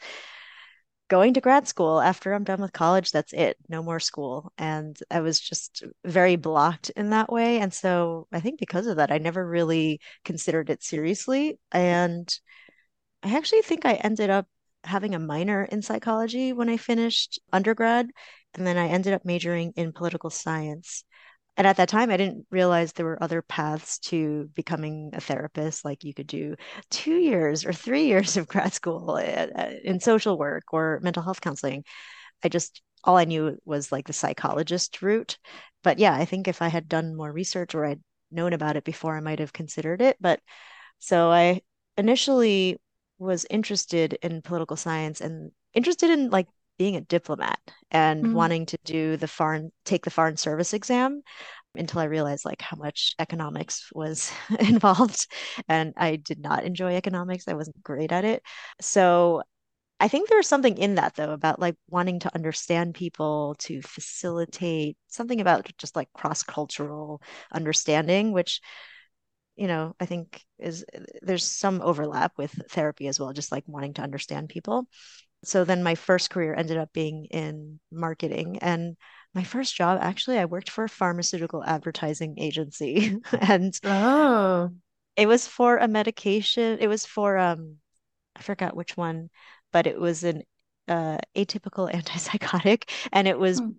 going 1.10 1.34
to 1.34 1.42
grad 1.42 1.68
school 1.68 2.00
after 2.00 2.34
I'm 2.34 2.44
done 2.44 2.62
with 2.62 2.72
college. 2.72 3.12
That's 3.12 3.34
it. 3.34 3.58
No 3.68 3.82
more 3.82 4.00
school. 4.00 4.54
And 4.58 4.98
I 5.10 5.22
was 5.22 5.40
just 5.40 5.84
very 6.06 6.36
blocked 6.36 6.92
in 6.92 7.10
that 7.10 7.32
way. 7.32 7.60
And 7.60 7.74
so 7.74 8.28
I 8.32 8.40
think 8.40 8.60
because 8.60 8.86
of 8.86 8.98
that, 8.98 9.12
I 9.12 9.18
never 9.18 9.46
really 9.46 10.02
considered 10.24 10.70
it 10.70 10.84
seriously. 10.84 11.60
And 11.72 12.32
I 13.24 13.36
actually 13.36 13.64
think 13.64 13.86
I 13.86 13.94
ended 13.94 14.30
up 14.30 14.48
having 14.84 15.16
a 15.16 15.20
minor 15.20 15.64
in 15.64 15.82
psychology 15.82 16.54
when 16.54 16.70
I 16.70 16.78
finished 16.78 17.40
undergrad. 17.52 18.10
And 18.56 18.66
then 18.66 18.78
I 18.78 18.88
ended 18.88 19.14
up 19.14 19.26
majoring 19.26 19.74
in 19.76 19.94
political 19.94 20.30
science. 20.30 21.04
And 21.58 21.68
at 21.68 21.78
that 21.78 21.90
time, 21.90 22.10
I 22.10 22.18
didn't 22.18 22.48
realize 22.52 22.94
there 22.94 23.06
were 23.06 23.22
other 23.22 23.42
paths 23.42 24.00
to 24.00 24.50
becoming 24.56 25.12
a 25.14 25.20
therapist. 25.20 25.84
Like 25.84 26.04
you 26.04 26.14
could 26.14 26.28
do 26.28 26.56
two 26.90 27.16
years 27.16 27.66
or 27.66 27.74
three 27.74 28.06
years 28.08 28.38
of 28.38 28.48
grad 28.48 28.74
school 28.74 29.12
uh, 29.12 29.48
uh, 29.56 29.72
in 29.84 30.00
social 30.00 30.38
work 30.38 30.64
or 30.72 31.00
mental 31.04 31.24
health 31.24 31.42
counseling. 31.42 31.84
I 32.44 32.50
just 32.50 32.82
all 33.04 33.18
I 33.18 33.26
knew 33.26 33.58
was 33.66 33.92
like 33.92 34.08
the 34.08 34.14
psychologist 34.14 35.02
route. 35.02 35.38
But 35.84 36.00
yeah, 36.00 36.14
I 36.14 36.26
think 36.26 36.48
if 36.48 36.62
I 36.62 36.68
had 36.68 36.90
done 36.90 37.16
more 37.16 37.32
research 37.32 37.76
or 37.76 37.86
I'd 37.86 38.02
known 38.32 38.54
about 38.54 38.76
it 38.78 38.84
before, 38.84 39.16
I 39.16 39.22
might 39.22 39.40
have 39.40 39.54
considered 39.54 40.02
it. 40.02 40.18
But 40.20 40.40
so 41.00 41.32
I 41.32 41.62
initially 41.98 42.80
was 43.20 43.46
interested 43.50 44.14
in 44.22 44.42
political 44.42 44.78
science 44.78 45.22
and 45.22 45.52
interested 45.74 46.10
in 46.10 46.30
like 46.30 46.48
being 46.78 46.96
a 46.96 47.02
diplomat 47.02 47.60
and 47.92 48.24
mm-hmm. 48.24 48.34
wanting 48.34 48.66
to 48.66 48.78
do 48.86 49.18
the 49.18 49.28
foreign 49.28 49.72
take 49.84 50.06
the 50.06 50.10
foreign 50.10 50.38
service 50.38 50.74
exam 50.74 51.22
until 51.76 52.00
I 52.00 52.06
realized 52.06 52.46
like 52.46 52.62
how 52.62 52.78
much 52.78 53.14
economics 53.20 53.90
was 53.94 54.32
involved 54.60 55.28
and 55.68 55.94
I 55.98 56.16
did 56.16 56.40
not 56.40 56.64
enjoy 56.64 56.96
economics. 56.96 57.48
I 57.48 57.54
wasn't 57.54 57.84
great 57.84 58.12
at 58.12 58.26
it. 58.26 58.42
So 58.82 59.44
I 60.00 60.08
think 60.08 60.30
there's 60.30 60.48
something 60.48 60.78
in 60.78 60.96
that 60.96 61.16
though 61.16 61.32
about 61.32 61.60
like 61.60 61.76
wanting 61.90 62.20
to 62.20 62.34
understand 62.34 62.96
people 62.96 63.56
to 63.60 63.82
facilitate 63.82 64.98
something 65.08 65.42
about 65.42 65.70
just 65.78 65.96
like 65.96 66.08
cross-cultural 66.14 67.22
understanding 67.52 68.32
which 68.32 68.62
you 69.60 69.68
know 69.68 69.94
I 70.00 70.06
think 70.06 70.42
is 70.58 70.86
there's 71.22 71.44
some 71.44 71.82
overlap 71.82 72.38
with 72.38 72.52
therapy 72.72 73.08
as 73.08 73.20
well 73.20 73.34
just 73.34 73.52
like 73.52 73.66
wanting 73.68 73.94
to 73.96 74.02
understand 74.02 74.48
people. 74.48 74.88
So 75.44 75.66
then 75.66 75.84
my 75.84 75.96
first 75.96 76.30
career 76.30 76.54
ended 76.54 76.78
up 76.78 76.92
being 76.94 77.26
in 77.26 77.80
marketing 77.92 78.60
and 78.62 78.96
my 79.34 79.44
first 79.44 79.76
job 79.76 80.00
actually 80.02 80.40
I 80.40 80.46
worked 80.46 80.70
for 80.70 80.86
a 80.86 80.90
pharmaceutical 80.90 81.64
advertising 81.64 82.40
agency 82.40 83.18
and 83.42 83.78
oh 83.84 84.70
it 85.18 85.28
was 85.28 85.46
for 85.46 85.78
a 85.78 85.88
medication 85.88 86.78
it 86.80 86.88
was 86.88 87.06
for 87.06 87.38
um 87.38 87.76
I 88.38 88.42
forgot 88.42 88.78
which 88.78 88.96
one 88.96 89.30
but 89.74 89.88
it 89.88 90.00
was 90.00 90.24
an 90.24 90.44
uh, 90.88 91.18
atypical 91.36 91.92
antipsychotic 91.98 92.90
and 93.12 93.28
it 93.28 93.38
was 93.38 93.60
hmm. 93.60 93.72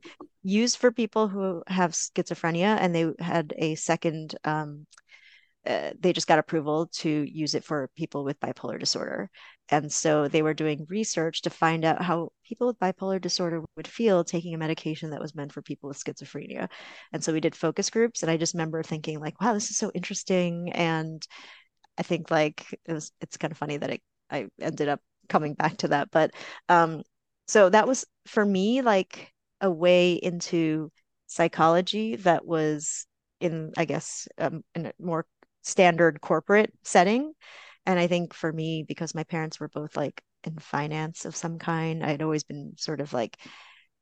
used 0.43 0.77
for 0.77 0.93
people 0.93 1.27
who 1.27 1.63
have 1.67 1.93
schizophrenia 1.93 2.77
and 2.81 2.95
they 2.95 3.11
had 3.19 3.55
a 3.57 3.75
second 3.75 4.37
um, 4.45 4.87
uh, 5.67 5.91
they 5.99 6.13
just 6.13 6.27
got 6.27 6.39
approval 6.39 6.87
to 6.87 7.11
use 7.11 7.55
it 7.55 7.65
for 7.65 7.91
people 7.97 8.25
with 8.25 8.41
bipolar 8.41 8.79
disorder 8.79 9.29
and 9.69 9.93
so 9.93 10.27
they 10.27 10.43
were 10.43 10.55
doing 10.55 10.87
research 10.89 11.43
to 11.43 11.51
find 11.51 11.85
out 11.85 12.03
how 12.03 12.31
people 12.45 12.67
with 12.67 12.79
bipolar 12.79 13.21
disorder 13.21 13.63
would 13.77 13.87
feel 13.87 14.25
taking 14.25 14.55
a 14.55 14.59
medication 14.59 15.11
that 15.11 15.21
was 15.21 15.35
meant 15.35 15.53
for 15.53 15.63
people 15.63 15.89
with 15.89 16.03
schizophrenia 16.03 16.69
and 17.13 17.23
so 17.23 17.33
we 17.33 17.41
did 17.41 17.55
focus 17.55 17.91
groups 17.91 18.23
and 18.23 18.31
i 18.31 18.37
just 18.37 18.55
remember 18.55 18.83
thinking 18.83 19.21
like 19.21 19.41
wow 19.41 19.53
this 19.53 19.71
is 19.71 19.77
so 19.77 19.91
interesting 19.95 20.73
and 20.73 21.27
i 21.99 22.03
think 22.03 22.31
like 22.31 22.67
it 22.87 22.93
was 22.93 23.13
it's 23.21 23.37
kind 23.37 23.53
of 23.53 23.59
funny 23.59 23.77
that 23.77 23.91
it, 23.91 24.03
i 24.31 24.47
ended 24.61 24.89
up 24.89 25.01
coming 25.31 25.55
back 25.55 25.79
to 25.79 25.89
that. 25.89 26.11
But 26.11 26.33
um, 26.69 27.03
so 27.49 27.71
that 27.71 27.89
was 27.89 28.05
for 28.27 28.45
me 28.45 28.83
like 28.83 29.33
a 29.63 29.71
way 29.71 30.15
into 30.15 30.93
psychology 31.27 32.17
that 32.17 32.45
was 32.45 33.07
in, 33.41 33.73
I 33.79 33.87
guess, 33.87 34.29
um, 34.37 34.63
in 34.75 34.87
a 34.87 34.93
more 35.01 35.25
standard 35.63 36.21
corporate 36.21 36.73
setting. 36.83 37.33
And 37.87 37.99
I 37.99 38.07
think 38.07 38.35
for 38.35 38.53
me, 38.53 38.85
because 38.87 39.15
my 39.15 39.25
parents 39.25 39.59
were 39.61 39.69
both 39.69 39.97
like 39.97 40.23
in 40.45 40.59
finance 40.59 41.25
of 41.25 41.37
some 41.37 41.59
kind, 41.59 42.05
I 42.05 42.11
had 42.11 42.23
always 42.23 42.45
been 42.45 42.75
sort 42.77 43.01
of 43.01 43.13
like 43.13 43.39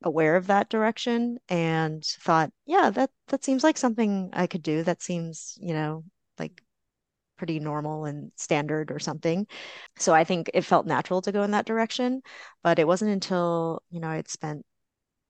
aware 0.02 0.36
of 0.36 0.48
that 0.48 0.68
direction 0.68 1.38
and 1.48 2.04
thought, 2.04 2.52
yeah, 2.66 2.90
that 2.90 3.10
that 3.28 3.44
seems 3.44 3.64
like 3.64 3.76
something 3.76 4.30
I 4.32 4.46
could 4.46 4.62
do. 4.62 4.82
That 4.82 5.02
seems, 5.02 5.58
you 5.60 5.74
know, 5.74 6.04
like 6.38 6.62
pretty 7.36 7.60
normal 7.60 8.04
and 8.04 8.32
standard 8.36 8.90
or 8.90 8.98
something. 8.98 9.46
So 9.98 10.14
I 10.14 10.24
think 10.24 10.50
it 10.54 10.62
felt 10.62 10.86
natural 10.86 11.22
to 11.22 11.32
go 11.32 11.42
in 11.44 11.52
that 11.52 11.66
direction. 11.66 12.22
But 12.62 12.78
it 12.78 12.86
wasn't 12.86 13.12
until, 13.12 13.82
you 13.90 14.00
know, 14.00 14.08
I'd 14.08 14.28
spent, 14.28 14.66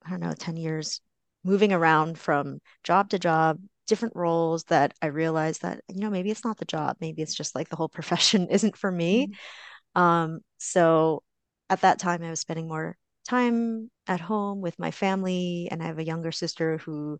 I 0.04 0.10
don't 0.10 0.20
know, 0.20 0.32
10 0.32 0.56
years 0.56 1.00
moving 1.44 1.72
around 1.72 2.18
from 2.18 2.60
job 2.82 3.10
to 3.10 3.18
job, 3.18 3.60
different 3.88 4.14
roles 4.16 4.64
that 4.64 4.94
I 5.02 5.06
realized 5.06 5.62
that, 5.62 5.80
you 5.88 6.00
know, 6.00 6.10
maybe 6.10 6.30
it's 6.30 6.44
not 6.44 6.58
the 6.58 6.64
job. 6.64 6.96
Maybe 7.00 7.22
it's 7.22 7.34
just 7.34 7.54
like 7.54 7.68
the 7.68 7.76
whole 7.76 7.88
profession 7.98 8.48
isn't 8.48 8.76
for 8.76 8.90
me. 8.90 9.28
Mm-hmm. 9.28 10.00
Um, 10.02 10.40
so 10.58 11.22
at 11.70 11.80
that 11.80 11.98
time, 11.98 12.22
I 12.22 12.30
was 12.30 12.40
spending 12.40 12.68
more 12.68 12.96
time 13.28 13.90
at 14.06 14.20
home 14.20 14.60
with 14.60 14.78
my 14.78 14.90
family, 14.90 15.68
and 15.70 15.82
I 15.82 15.86
have 15.86 15.98
a 15.98 16.04
younger 16.04 16.32
sister 16.32 16.78
who 16.78 17.18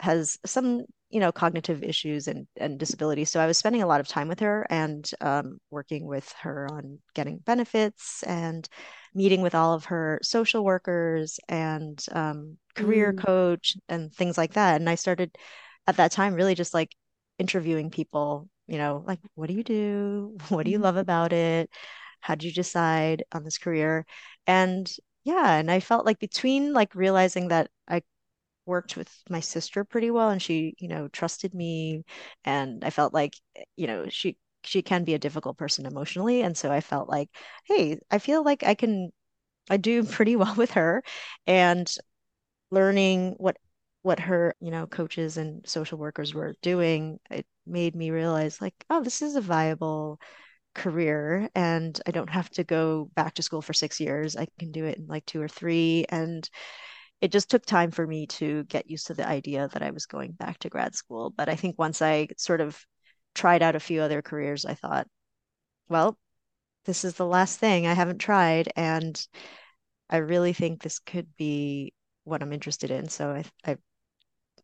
has 0.00 0.38
some 0.46 0.84
you 1.10 1.20
know 1.20 1.32
cognitive 1.32 1.82
issues 1.82 2.28
and 2.28 2.46
and 2.56 2.78
disabilities 2.78 3.30
so 3.30 3.40
i 3.40 3.46
was 3.46 3.58
spending 3.58 3.82
a 3.82 3.86
lot 3.86 4.00
of 4.00 4.08
time 4.08 4.28
with 4.28 4.40
her 4.40 4.66
and 4.70 5.10
um, 5.20 5.58
working 5.70 6.06
with 6.06 6.32
her 6.40 6.68
on 6.70 6.98
getting 7.14 7.38
benefits 7.38 8.22
and 8.22 8.68
meeting 9.14 9.42
with 9.42 9.54
all 9.54 9.74
of 9.74 9.86
her 9.86 10.18
social 10.22 10.64
workers 10.64 11.38
and 11.48 12.06
um, 12.12 12.56
career 12.74 13.12
mm. 13.12 13.22
coach 13.22 13.76
and 13.88 14.12
things 14.14 14.38
like 14.38 14.54
that 14.54 14.80
and 14.80 14.88
i 14.88 14.94
started 14.94 15.36
at 15.86 15.96
that 15.96 16.12
time 16.12 16.34
really 16.34 16.54
just 16.54 16.74
like 16.74 16.94
interviewing 17.38 17.90
people 17.90 18.48
you 18.66 18.78
know 18.78 19.02
like 19.06 19.18
what 19.34 19.48
do 19.48 19.54
you 19.54 19.64
do? 19.64 20.36
What 20.48 20.64
do 20.64 20.70
you 20.70 20.78
love 20.78 20.94
mm-hmm. 20.94 21.00
about 21.00 21.32
it? 21.32 21.70
How 22.20 22.34
did 22.34 22.44
you 22.44 22.52
decide 22.52 23.24
on 23.32 23.44
this 23.44 23.58
career? 23.58 24.06
And 24.46 24.90
yeah 25.24 25.54
and 25.56 25.70
i 25.70 25.80
felt 25.80 26.06
like 26.06 26.18
between 26.18 26.72
like 26.72 26.94
realizing 26.94 27.48
that 27.48 27.70
i 27.88 28.02
worked 28.66 28.96
with 28.96 29.10
my 29.28 29.40
sister 29.40 29.84
pretty 29.84 30.10
well 30.10 30.30
and 30.30 30.42
she 30.42 30.74
you 30.78 30.88
know 30.88 31.08
trusted 31.08 31.54
me 31.54 32.04
and 32.44 32.84
i 32.84 32.90
felt 32.90 33.12
like 33.14 33.34
you 33.76 33.86
know 33.86 34.06
she 34.08 34.36
she 34.64 34.82
can 34.82 35.04
be 35.04 35.14
a 35.14 35.18
difficult 35.18 35.56
person 35.58 35.86
emotionally 35.86 36.42
and 36.42 36.56
so 36.56 36.70
i 36.70 36.80
felt 36.80 37.08
like 37.08 37.28
hey 37.64 37.98
i 38.10 38.18
feel 38.18 38.44
like 38.44 38.62
i 38.62 38.74
can 38.74 39.10
i 39.70 39.76
do 39.76 40.04
pretty 40.16 40.36
well 40.36 40.54
with 40.56 40.72
her 40.72 41.02
and 41.46 41.94
learning 42.70 43.34
what 43.38 43.56
what 44.02 44.20
her 44.20 44.54
you 44.60 44.70
know 44.70 44.86
coaches 44.86 45.36
and 45.36 45.66
social 45.68 45.98
workers 45.98 46.32
were 46.34 46.54
doing 46.62 47.18
it 47.30 47.46
made 47.66 47.94
me 47.94 48.10
realize 48.10 48.60
like 48.60 48.74
oh 48.88 49.02
this 49.02 49.22
is 49.22 49.36
a 49.36 49.40
viable 49.40 50.18
career 50.74 51.48
and 51.54 52.00
i 52.06 52.10
don't 52.10 52.30
have 52.30 52.48
to 52.50 52.64
go 52.64 53.10
back 53.14 53.34
to 53.34 53.42
school 53.42 53.60
for 53.60 53.72
6 53.72 54.00
years 54.00 54.36
i 54.36 54.46
can 54.58 54.72
do 54.72 54.84
it 54.86 54.98
in 54.98 55.06
like 55.06 55.26
2 55.26 55.42
or 55.42 55.48
3 55.48 56.06
and 56.08 56.48
it 57.20 57.32
just 57.32 57.50
took 57.50 57.66
time 57.66 57.90
for 57.90 58.06
me 58.06 58.26
to 58.26 58.64
get 58.64 58.90
used 58.90 59.06
to 59.08 59.14
the 59.14 59.26
idea 59.26 59.68
that 59.72 59.82
I 59.82 59.90
was 59.90 60.06
going 60.06 60.32
back 60.32 60.58
to 60.60 60.70
grad 60.70 60.94
school. 60.94 61.30
But 61.30 61.48
I 61.48 61.54
think 61.56 61.78
once 61.78 62.00
I 62.00 62.28
sort 62.36 62.60
of 62.60 62.82
tried 63.34 63.62
out 63.62 63.76
a 63.76 63.80
few 63.80 64.00
other 64.00 64.22
careers, 64.22 64.64
I 64.64 64.74
thought, 64.74 65.06
well, 65.88 66.18
this 66.86 67.04
is 67.04 67.14
the 67.14 67.26
last 67.26 67.58
thing 67.58 67.86
I 67.86 67.94
haven't 67.94 68.18
tried. 68.18 68.72
And 68.76 69.20
I 70.08 70.18
really 70.18 70.52
think 70.52 70.82
this 70.82 70.98
could 70.98 71.28
be 71.36 71.92
what 72.24 72.42
I'm 72.42 72.52
interested 72.52 72.90
in. 72.90 73.08
So 73.08 73.30
I, 73.30 73.44
I 73.64 73.76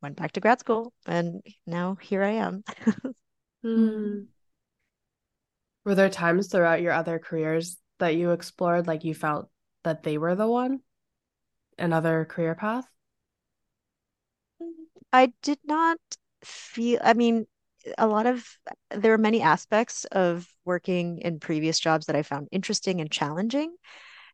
went 0.06 0.16
back 0.16 0.32
to 0.32 0.40
grad 0.40 0.60
school 0.60 0.92
and 1.06 1.42
now 1.66 1.96
here 2.00 2.22
I 2.22 2.32
am. 2.32 2.64
hmm. 3.62 4.20
Were 5.84 5.94
there 5.94 6.10
times 6.10 6.48
throughout 6.48 6.82
your 6.82 6.92
other 6.92 7.18
careers 7.18 7.76
that 7.98 8.16
you 8.16 8.32
explored, 8.32 8.86
like 8.86 9.04
you 9.04 9.14
felt 9.14 9.48
that 9.84 10.02
they 10.02 10.18
were 10.18 10.34
the 10.34 10.48
one? 10.48 10.80
another 11.78 12.24
career 12.24 12.54
path? 12.54 12.86
I 15.12 15.32
did 15.42 15.58
not 15.64 15.98
feel, 16.44 17.00
I 17.02 17.14
mean, 17.14 17.46
a 17.98 18.06
lot 18.06 18.26
of 18.26 18.44
there 18.90 19.12
are 19.12 19.18
many 19.18 19.42
aspects 19.42 20.04
of 20.06 20.46
working 20.64 21.18
in 21.18 21.38
previous 21.38 21.78
jobs 21.78 22.06
that 22.06 22.16
I 22.16 22.22
found 22.22 22.48
interesting 22.50 23.00
and 23.00 23.10
challenging. 23.10 23.76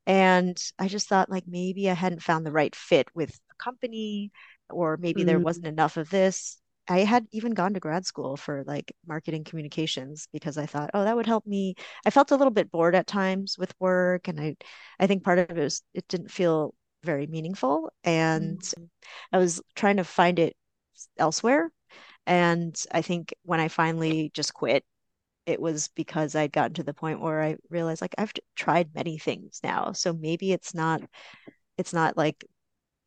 And 0.06 0.56
I 0.78 0.88
just 0.88 1.08
thought 1.08 1.30
like 1.30 1.44
maybe 1.46 1.90
I 1.90 1.94
hadn't 1.94 2.22
found 2.22 2.46
the 2.46 2.52
right 2.52 2.74
fit 2.74 3.08
with 3.14 3.38
a 3.50 3.54
company, 3.62 4.32
or 4.70 4.96
maybe 4.96 5.22
mm. 5.22 5.26
there 5.26 5.40
wasn't 5.40 5.66
enough 5.66 5.96
of 5.96 6.10
this. 6.10 6.58
I 6.88 7.00
had 7.00 7.26
even 7.30 7.52
gone 7.52 7.74
to 7.74 7.80
grad 7.80 8.04
school 8.04 8.36
for 8.36 8.64
like 8.66 8.92
marketing 9.06 9.44
communications 9.44 10.28
because 10.32 10.58
I 10.58 10.66
thought, 10.66 10.90
oh, 10.94 11.04
that 11.04 11.14
would 11.14 11.26
help 11.26 11.46
me. 11.46 11.74
I 12.04 12.10
felt 12.10 12.32
a 12.32 12.36
little 12.36 12.50
bit 12.50 12.72
bored 12.72 12.94
at 12.94 13.06
times 13.06 13.56
with 13.56 13.74
work, 13.78 14.26
and 14.26 14.40
I, 14.40 14.56
I 14.98 15.06
think 15.06 15.22
part 15.22 15.38
of 15.38 15.50
it 15.50 15.62
was 15.62 15.82
it 15.94 16.08
didn't 16.08 16.30
feel 16.30 16.74
very 17.04 17.26
meaningful. 17.26 17.92
And 18.04 18.58
mm-hmm. 18.60 18.84
I 19.32 19.38
was 19.38 19.60
trying 19.74 19.98
to 19.98 20.04
find 20.04 20.38
it 20.38 20.56
elsewhere. 21.18 21.70
And 22.26 22.76
I 22.92 23.02
think 23.02 23.34
when 23.44 23.60
I 23.60 23.68
finally 23.68 24.30
just 24.34 24.54
quit, 24.54 24.84
it 25.46 25.60
was 25.60 25.88
because 25.88 26.34
I'd 26.36 26.52
gotten 26.52 26.74
to 26.74 26.84
the 26.84 26.94
point 26.94 27.20
where 27.20 27.42
I 27.42 27.56
realized 27.68 28.00
like 28.00 28.14
I've 28.18 28.32
tried 28.54 28.94
many 28.94 29.18
things 29.18 29.60
now. 29.62 29.92
So 29.92 30.12
maybe 30.12 30.52
it's 30.52 30.74
not 30.74 31.02
it's 31.78 31.92
not 31.92 32.16
like 32.16 32.44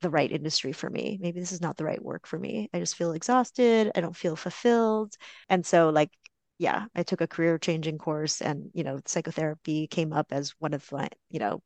the 0.05 0.11
right 0.11 0.31
industry 0.31 0.71
for 0.71 0.87
me. 0.89 1.17
Maybe 1.19 1.39
this 1.39 1.51
is 1.51 1.61
not 1.61 1.77
the 1.77 1.83
right 1.85 2.03
work 2.03 2.27
for 2.27 2.37
me. 2.37 2.69
I 2.73 2.79
just 2.79 2.95
feel 2.95 3.13
exhausted. 3.13 3.91
I 3.95 4.01
don't 4.01 4.15
feel 4.15 4.35
fulfilled. 4.35 5.15
And 5.49 5.65
so 5.65 5.89
like 5.89 6.11
yeah, 6.59 6.85
I 6.95 7.03
took 7.03 7.21
a 7.21 7.27
career 7.27 7.57
changing 7.57 7.97
course 7.97 8.41
and 8.41 8.69
you 8.75 8.83
know, 8.83 8.99
psychotherapy 9.05 9.87
came 9.87 10.13
up 10.13 10.27
as 10.31 10.51
one 10.59 10.73
of 10.75 10.89
my, 10.91 11.09
you 11.31 11.39
know, 11.39 11.61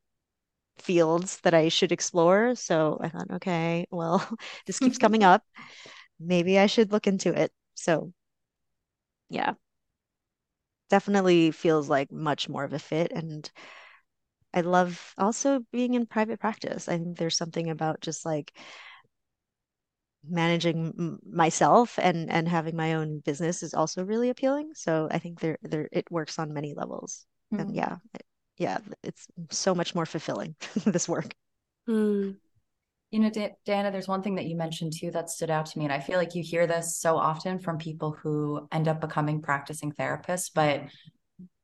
fields 0.79 1.39
that 1.41 1.53
I 1.53 1.69
should 1.69 1.91
explore. 1.91 2.55
So 2.55 2.99
I 3.01 3.09
thought, 3.09 3.31
okay, 3.33 3.87
well, 3.91 4.27
this 4.67 4.79
keeps 4.79 4.97
coming 4.97 5.23
up. 5.33 5.43
Maybe 6.19 6.59
I 6.59 6.67
should 6.67 6.91
look 6.93 7.07
into 7.07 7.33
it. 7.39 7.51
So 7.75 8.13
yeah, 9.29 9.53
definitely 10.89 11.51
feels 11.51 11.89
like 11.89 12.11
much 12.11 12.49
more 12.49 12.63
of 12.63 12.73
a 12.73 12.79
fit. 12.79 13.11
And 13.11 13.49
I 14.53 14.61
love 14.61 15.13
also 15.17 15.59
being 15.71 15.93
in 15.93 16.05
private 16.05 16.39
practice. 16.39 16.89
I 16.89 16.97
think 16.97 17.17
there's 17.17 17.37
something 17.37 17.69
about 17.69 18.01
just 18.01 18.25
like 18.25 18.51
managing 20.27 21.17
myself 21.25 21.97
and 22.01 22.29
and 22.29 22.47
having 22.47 22.75
my 22.75 22.95
own 22.95 23.19
business 23.19 23.63
is 23.63 23.73
also 23.73 24.03
really 24.03 24.29
appealing. 24.29 24.71
So 24.73 25.07
I 25.11 25.19
think 25.19 25.39
there 25.39 25.57
there 25.61 25.87
it 25.91 26.11
works 26.11 26.39
on 26.39 26.53
many 26.53 26.73
levels. 26.73 27.25
Mm. 27.53 27.61
And 27.61 27.75
yeah, 27.75 27.97
yeah, 28.57 28.79
it's 29.03 29.27
so 29.49 29.73
much 29.73 29.95
more 29.95 30.05
fulfilling 30.05 30.55
this 30.85 31.07
work. 31.07 31.33
Mm. 31.87 32.37
You 33.11 33.19
know, 33.19 33.31
Diana, 33.65 33.89
there's 33.89 34.07
one 34.07 34.21
thing 34.21 34.35
that 34.35 34.45
you 34.45 34.55
mentioned 34.55 34.93
too 34.95 35.09
that 35.11 35.31
stood 35.31 35.49
out 35.49 35.65
to 35.67 35.79
me. 35.79 35.85
And 35.85 35.93
I 35.93 35.99
feel 35.99 36.17
like 36.17 36.35
you 36.35 36.43
hear 36.43 36.67
this 36.67 36.95
so 36.97 37.17
often 37.17 37.57
from 37.57 37.79
people 37.79 38.11
who 38.11 38.67
end 38.71 38.87
up 38.87 39.01
becoming 39.01 39.41
practicing 39.41 39.91
therapists, 39.93 40.51
but 40.53 40.83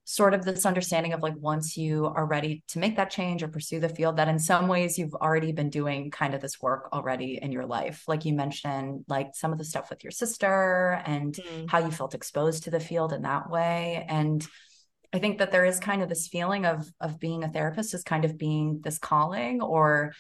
sort 0.06 0.36
of 0.36 0.46
this 0.46 0.66
understanding 0.66 1.14
of 1.14 1.22
like 1.22 1.34
once 1.38 1.76
you 1.76 2.06
are 2.06 2.26
ready 2.28 2.64
to 2.68 2.80
make 2.80 2.96
that 2.96 3.10
change 3.10 3.42
or 3.42 3.48
pursue 3.48 3.80
the 3.80 3.90
field, 3.90 4.18
that 4.18 4.28
in 4.28 4.38
some 4.38 4.68
ways 4.68 4.98
you've 4.98 5.16
already 5.16 5.52
been 5.52 5.70
doing 5.70 6.12
kind 6.12 6.36
of 6.36 6.42
this 6.42 6.62
work 6.62 6.90
already 6.94 7.40
in 7.42 7.52
your 7.52 7.66
life. 7.66 8.04
Like 8.08 8.24
you 8.24 8.34
mentioned, 8.34 9.04
like 9.08 9.32
some 9.34 9.52
of 9.52 9.58
the 9.58 9.66
stuff 9.66 9.90
with 9.90 10.04
your 10.04 10.12
sister 10.12 11.02
and 11.06 11.34
mm. 11.34 11.70
how 11.70 11.80
you 11.80 11.92
felt 11.92 12.14
exposed 12.14 12.64
to 12.64 12.72
the 12.72 12.80
field 12.80 13.14
in 13.14 13.24
that 13.24 13.50
way. 13.50 14.06
And 14.08 14.46
I 15.12 15.18
think 15.18 15.40
that 15.40 15.52
there 15.52 15.66
is 15.66 15.80
kind 15.80 16.04
of 16.04 16.10
this 16.10 16.28
feeling 16.28 16.66
of 16.66 16.88
of 17.02 17.20
being 17.20 17.44
a 17.44 17.50
therapist 17.50 17.94
is 17.94 18.04
kind 18.04 18.26
of 18.26 18.38
being 18.38 18.82
this 18.84 19.00
calling 19.00 19.62
or 19.62 20.14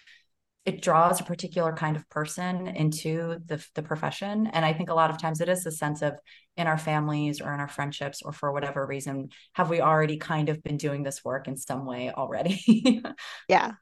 it 0.65 0.81
draws 0.81 1.21
a 1.21 1.23
particular 1.23 1.73
kind 1.73 1.95
of 1.95 2.09
person 2.09 2.67
into 2.67 3.37
the, 3.45 3.63
the 3.75 3.83
profession. 3.83 4.47
And 4.47 4.65
i 4.65 4.73
think 4.73 4.89
a 4.89 4.93
lot 4.95 5.09
of 5.11 5.17
times 5.19 5.41
it 5.41 5.49
is 5.49 5.63
the 5.63 5.71
sense 5.71 6.01
of 6.01 6.13
in 6.57 6.67
our 6.67 6.77
families 6.77 7.41
or 7.41 7.53
in 7.53 7.59
our 7.59 7.67
friendships 7.67 8.21
or 8.23 8.31
for 8.31 8.51
whatever 8.51 8.85
reason 8.85 9.29
have 9.53 9.69
we 9.69 9.81
already 9.81 10.17
kind 10.17 10.49
of 10.49 10.63
been 10.63 10.77
doing 10.77 11.03
this 11.03 11.23
work 11.23 11.47
in 11.47 11.57
some 11.57 11.85
way 11.85 12.11
already? 12.11 13.01
Yeah, 13.47 13.73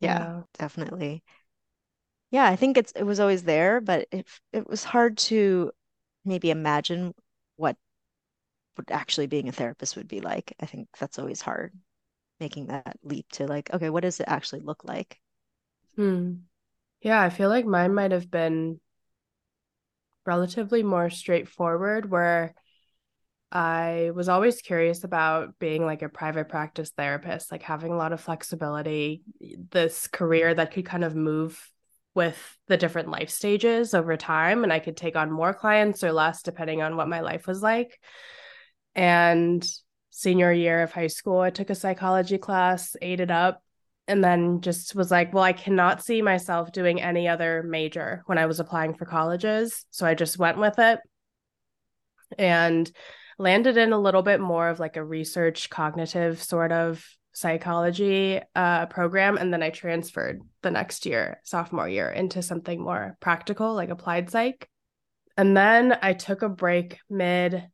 yeah 0.00 0.18
yeah. 0.18 0.42
definitely. 0.58 1.22
Yeah 2.30 2.46
i 2.46 2.56
think 2.56 2.76
it's 2.76 2.92
it 2.92 3.04
was 3.04 3.20
always 3.20 3.44
there 3.44 3.80
but 3.80 4.06
it 4.12 4.26
it 4.52 4.68
was 4.68 4.84
hard 4.84 5.16
to 5.18 5.72
maybe 6.24 6.50
imagine 6.50 7.14
what 7.56 7.76
what 8.76 8.90
actually 8.90 9.26
being 9.26 9.48
a 9.48 9.52
therapist 9.52 9.96
would 9.96 10.08
be 10.08 10.20
like. 10.20 10.54
I 10.60 10.66
think 10.66 10.88
that's 10.98 11.18
always 11.18 11.40
hard 11.42 11.72
making 12.40 12.68
that 12.68 12.98
leap 13.02 13.26
to 13.32 13.46
like 13.46 13.72
okay 13.74 13.90
what 13.90 14.02
does 14.02 14.20
it 14.20 14.28
actually 14.28 14.60
look 14.60 14.84
like 14.84 15.20
Hmm. 15.98 16.34
Yeah, 17.02 17.20
I 17.20 17.28
feel 17.28 17.48
like 17.48 17.66
mine 17.66 17.92
might 17.92 18.12
have 18.12 18.30
been 18.30 18.80
relatively 20.24 20.84
more 20.84 21.10
straightforward, 21.10 22.08
where 22.08 22.54
I 23.50 24.12
was 24.14 24.28
always 24.28 24.62
curious 24.62 25.02
about 25.02 25.58
being 25.58 25.84
like 25.84 26.02
a 26.02 26.08
private 26.08 26.48
practice 26.48 26.90
therapist, 26.90 27.50
like 27.50 27.62
having 27.62 27.92
a 27.92 27.96
lot 27.96 28.12
of 28.12 28.20
flexibility, 28.20 29.22
this 29.70 30.06
career 30.06 30.54
that 30.54 30.72
could 30.72 30.86
kind 30.86 31.02
of 31.02 31.16
move 31.16 31.60
with 32.14 32.38
the 32.68 32.76
different 32.76 33.10
life 33.10 33.30
stages 33.30 33.92
over 33.92 34.16
time. 34.16 34.62
And 34.62 34.72
I 34.72 34.78
could 34.78 34.96
take 34.96 35.16
on 35.16 35.32
more 35.32 35.52
clients 35.52 36.04
or 36.04 36.12
less 36.12 36.42
depending 36.42 36.80
on 36.80 36.96
what 36.96 37.08
my 37.08 37.20
life 37.20 37.48
was 37.48 37.60
like. 37.60 37.98
And 38.94 39.66
senior 40.10 40.52
year 40.52 40.82
of 40.82 40.92
high 40.92 41.08
school, 41.08 41.40
I 41.40 41.50
took 41.50 41.70
a 41.70 41.74
psychology 41.74 42.38
class, 42.38 42.94
ate 43.02 43.20
it 43.20 43.32
up, 43.32 43.62
and 44.08 44.24
then 44.24 44.62
just 44.62 44.94
was 44.94 45.10
like, 45.10 45.32
well, 45.32 45.44
I 45.44 45.52
cannot 45.52 46.02
see 46.02 46.22
myself 46.22 46.72
doing 46.72 47.00
any 47.00 47.28
other 47.28 47.62
major 47.62 48.22
when 48.26 48.38
I 48.38 48.46
was 48.46 48.58
applying 48.58 48.94
for 48.94 49.04
colleges. 49.04 49.84
So 49.90 50.06
I 50.06 50.14
just 50.14 50.38
went 50.38 50.58
with 50.58 50.78
it 50.78 51.00
and 52.38 52.90
landed 53.38 53.76
in 53.76 53.92
a 53.92 54.00
little 54.00 54.22
bit 54.22 54.40
more 54.40 54.68
of 54.68 54.80
like 54.80 54.96
a 54.96 55.04
research 55.04 55.70
cognitive 55.70 56.42
sort 56.42 56.72
of 56.72 57.06
psychology 57.32 58.40
uh, 58.56 58.86
program. 58.86 59.36
And 59.36 59.52
then 59.52 59.62
I 59.62 59.70
transferred 59.70 60.40
the 60.62 60.70
next 60.70 61.06
year, 61.06 61.40
sophomore 61.44 61.88
year, 61.88 62.10
into 62.10 62.42
something 62.42 62.82
more 62.82 63.16
practical, 63.20 63.74
like 63.74 63.90
applied 63.90 64.30
psych. 64.30 64.68
And 65.36 65.56
then 65.56 65.96
I 66.02 66.14
took 66.14 66.42
a 66.42 66.48
break 66.48 66.98
mid 67.08 67.64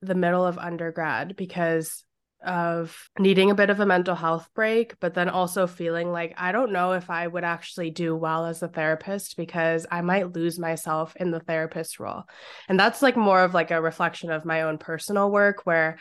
the 0.00 0.14
middle 0.14 0.46
of 0.46 0.56
undergrad 0.56 1.36
because 1.36 2.04
of 2.42 2.96
needing 3.18 3.50
a 3.50 3.54
bit 3.54 3.70
of 3.70 3.80
a 3.80 3.86
mental 3.86 4.14
health 4.14 4.48
break, 4.54 4.98
but 5.00 5.14
then 5.14 5.28
also 5.28 5.66
feeling 5.66 6.10
like 6.10 6.34
I 6.36 6.52
don't 6.52 6.72
know 6.72 6.92
if 6.92 7.10
I 7.10 7.26
would 7.26 7.44
actually 7.44 7.90
do 7.90 8.16
well 8.16 8.46
as 8.46 8.62
a 8.62 8.68
therapist 8.68 9.36
because 9.36 9.86
I 9.90 10.00
might 10.00 10.32
lose 10.32 10.58
myself 10.58 11.14
in 11.16 11.30
the 11.30 11.40
therapist 11.40 12.00
role. 12.00 12.24
And 12.68 12.78
that's 12.78 13.02
like 13.02 13.16
more 13.16 13.42
of 13.42 13.54
like 13.54 13.70
a 13.70 13.82
reflection 13.82 14.30
of 14.30 14.44
my 14.44 14.62
own 14.62 14.78
personal 14.78 15.30
work 15.30 15.66
where 15.66 15.98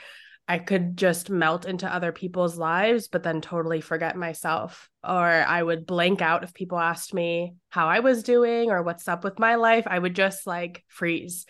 I 0.49 0.57
could 0.57 0.97
just 0.97 1.29
melt 1.29 1.65
into 1.65 1.93
other 1.93 2.11
people's 2.11 2.57
lives, 2.57 3.07
but 3.07 3.21
then 3.21 3.39
totally 3.39 3.81
forget 3.81 4.15
myself. 4.15 4.89
Or 5.03 5.27
I 5.27 5.61
would 5.61 5.85
blank 5.85 6.23
out 6.23 6.43
if 6.43 6.55
people 6.55 6.79
asked 6.79 7.13
me 7.13 7.53
how 7.69 7.87
I 7.87 7.99
was 7.99 8.23
doing 8.23 8.71
or 8.71 8.81
what's 8.81 9.07
up 9.07 9.23
with 9.23 9.37
my 9.37 9.55
life. 9.55 9.85
I 9.85 9.99
would 9.99 10.15
just 10.15 10.47
like 10.47 10.83
freeze. 10.87 11.45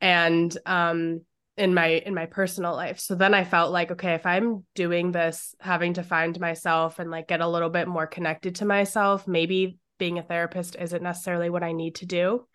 And 0.00 0.56
um, 0.66 1.20
in 1.56 1.74
my 1.74 1.86
in 1.86 2.14
my 2.14 2.26
personal 2.26 2.74
life. 2.74 2.98
So 2.98 3.14
then 3.14 3.34
i 3.34 3.44
felt 3.44 3.72
like 3.72 3.90
okay 3.90 4.14
if 4.14 4.26
i'm 4.26 4.64
doing 4.74 5.12
this 5.12 5.54
having 5.60 5.94
to 5.94 6.02
find 6.02 6.38
myself 6.40 6.98
and 6.98 7.10
like 7.10 7.28
get 7.28 7.40
a 7.40 7.48
little 7.48 7.70
bit 7.70 7.88
more 7.88 8.06
connected 8.06 8.56
to 8.56 8.64
myself 8.64 9.28
maybe 9.28 9.78
being 9.98 10.18
a 10.18 10.22
therapist 10.22 10.76
isn't 10.76 11.02
necessarily 11.02 11.50
what 11.50 11.62
i 11.62 11.72
need 11.72 11.96
to 11.96 12.06
do 12.06 12.46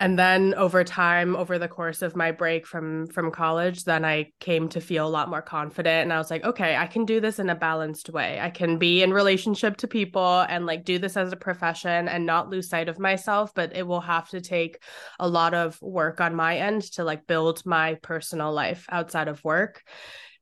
and 0.00 0.18
then 0.18 0.54
over 0.54 0.82
time 0.82 1.36
over 1.36 1.58
the 1.58 1.68
course 1.68 2.02
of 2.02 2.16
my 2.16 2.32
break 2.32 2.66
from 2.66 3.06
from 3.06 3.30
college 3.30 3.84
then 3.84 4.04
i 4.04 4.30
came 4.40 4.68
to 4.68 4.80
feel 4.80 5.06
a 5.06 5.08
lot 5.08 5.30
more 5.30 5.42
confident. 5.42 6.02
And 6.02 6.12
i 6.12 6.18
was 6.18 6.30
like 6.30 6.44
okay 6.44 6.76
i 6.76 6.86
can 6.86 7.04
do 7.04 7.20
this 7.20 7.38
in 7.38 7.48
a 7.50 7.54
balanced 7.54 8.10
way. 8.10 8.38
I 8.40 8.50
can 8.50 8.78
be 8.78 9.02
in 9.02 9.12
relationship 9.12 9.76
to 9.78 9.88
people 9.88 10.40
and 10.48 10.66
like 10.66 10.84
do 10.84 10.98
this 10.98 11.16
as 11.16 11.32
a 11.32 11.36
profession 11.36 12.08
and 12.08 12.26
not 12.26 12.50
lose 12.50 12.68
sight 12.68 12.88
of 12.88 12.98
myself 12.98 13.52
but 13.54 13.76
it 13.76 13.86
will 13.86 14.00
have 14.00 14.28
to 14.30 14.40
take 14.40 14.82
a 15.20 15.28
lot 15.28 15.54
of 15.54 15.80
work 15.80 16.20
on 16.20 16.34
my 16.34 16.58
end 16.58 16.82
to 16.92 17.04
like 17.04 17.26
build 17.26 17.64
my 17.64 17.94
personal 18.02 18.52
life 18.52 18.86
outside 18.90 19.28
of 19.28 19.42
work. 19.44 19.82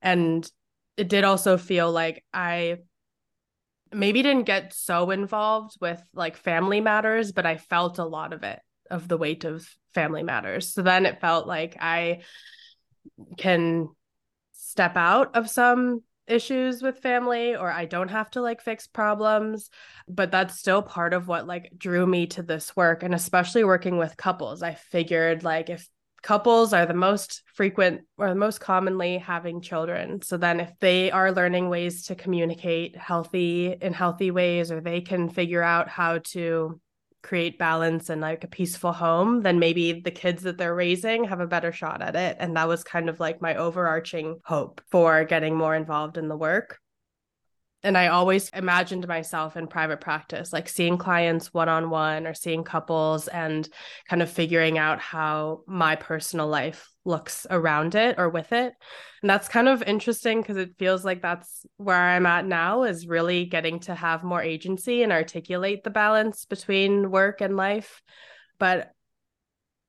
And 0.00 0.50
it 0.96 1.08
did 1.08 1.24
also 1.24 1.56
feel 1.56 1.90
like 1.90 2.24
i 2.32 2.76
maybe 3.94 4.22
didn't 4.22 4.44
get 4.44 4.72
so 4.72 5.10
involved 5.10 5.76
with 5.80 6.02
like 6.14 6.36
family 6.36 6.80
matters 6.80 7.32
but 7.32 7.46
i 7.46 7.56
felt 7.56 7.98
a 7.98 8.04
lot 8.04 8.32
of 8.32 8.42
it 8.42 8.58
of 8.92 9.08
the 9.08 9.16
weight 9.16 9.44
of 9.44 9.68
family 9.94 10.22
matters. 10.22 10.72
So 10.72 10.82
then 10.82 11.06
it 11.06 11.20
felt 11.20 11.46
like 11.46 11.76
I 11.80 12.20
can 13.36 13.88
step 14.52 14.96
out 14.96 15.34
of 15.36 15.50
some 15.50 16.02
issues 16.28 16.82
with 16.82 17.00
family 17.00 17.56
or 17.56 17.70
I 17.70 17.84
don't 17.84 18.08
have 18.08 18.30
to 18.30 18.40
like 18.40 18.62
fix 18.62 18.86
problems 18.86 19.70
but 20.08 20.30
that's 20.30 20.58
still 20.58 20.80
part 20.80 21.14
of 21.14 21.26
what 21.26 21.48
like 21.48 21.72
drew 21.76 22.06
me 22.06 22.28
to 22.28 22.42
this 22.42 22.76
work 22.76 23.02
and 23.02 23.12
especially 23.12 23.64
working 23.64 23.98
with 23.98 24.16
couples 24.16 24.62
I 24.62 24.74
figured 24.74 25.42
like 25.42 25.68
if 25.68 25.88
couples 26.22 26.72
are 26.72 26.86
the 26.86 26.94
most 26.94 27.42
frequent 27.52 28.02
or 28.16 28.28
the 28.28 28.36
most 28.36 28.60
commonly 28.60 29.18
having 29.18 29.60
children 29.60 30.22
so 30.22 30.36
then 30.36 30.60
if 30.60 30.70
they 30.80 31.10
are 31.10 31.32
learning 31.32 31.68
ways 31.68 32.06
to 32.06 32.14
communicate 32.14 32.96
healthy 32.96 33.76
in 33.82 33.92
healthy 33.92 34.30
ways 34.30 34.70
or 34.70 34.80
they 34.80 35.00
can 35.00 35.28
figure 35.28 35.62
out 35.62 35.88
how 35.88 36.18
to 36.18 36.80
create 37.22 37.58
balance 37.58 38.10
and 38.10 38.20
like 38.20 38.44
a 38.44 38.48
peaceful 38.48 38.92
home, 38.92 39.42
then 39.42 39.58
maybe 39.58 40.00
the 40.00 40.10
kids 40.10 40.42
that 40.42 40.58
they're 40.58 40.74
raising 40.74 41.24
have 41.24 41.40
a 41.40 41.46
better 41.46 41.72
shot 41.72 42.02
at 42.02 42.16
it. 42.16 42.36
And 42.40 42.56
that 42.56 42.68
was 42.68 42.84
kind 42.84 43.08
of 43.08 43.20
like 43.20 43.40
my 43.40 43.54
overarching 43.54 44.40
hope 44.44 44.80
for 44.90 45.24
getting 45.24 45.56
more 45.56 45.74
involved 45.74 46.18
in 46.18 46.28
the 46.28 46.36
work. 46.36 46.81
And 47.84 47.98
I 47.98 48.08
always 48.08 48.48
imagined 48.50 49.08
myself 49.08 49.56
in 49.56 49.66
private 49.66 50.00
practice, 50.00 50.52
like 50.52 50.68
seeing 50.68 50.98
clients 50.98 51.52
one 51.52 51.68
on 51.68 51.90
one 51.90 52.28
or 52.28 52.34
seeing 52.34 52.62
couples 52.62 53.26
and 53.26 53.68
kind 54.08 54.22
of 54.22 54.30
figuring 54.30 54.78
out 54.78 55.00
how 55.00 55.62
my 55.66 55.96
personal 55.96 56.46
life 56.46 56.88
looks 57.04 57.44
around 57.50 57.96
it 57.96 58.16
or 58.18 58.28
with 58.28 58.52
it. 58.52 58.72
And 59.22 59.28
that's 59.30 59.48
kind 59.48 59.68
of 59.68 59.82
interesting 59.82 60.40
because 60.40 60.56
it 60.56 60.76
feels 60.78 61.04
like 61.04 61.22
that's 61.22 61.66
where 61.76 61.96
I'm 61.96 62.26
at 62.26 62.46
now 62.46 62.84
is 62.84 63.08
really 63.08 63.46
getting 63.46 63.80
to 63.80 63.94
have 63.96 64.22
more 64.22 64.42
agency 64.42 65.02
and 65.02 65.10
articulate 65.10 65.82
the 65.82 65.90
balance 65.90 66.44
between 66.44 67.10
work 67.10 67.40
and 67.40 67.56
life. 67.56 68.00
But 68.60 68.92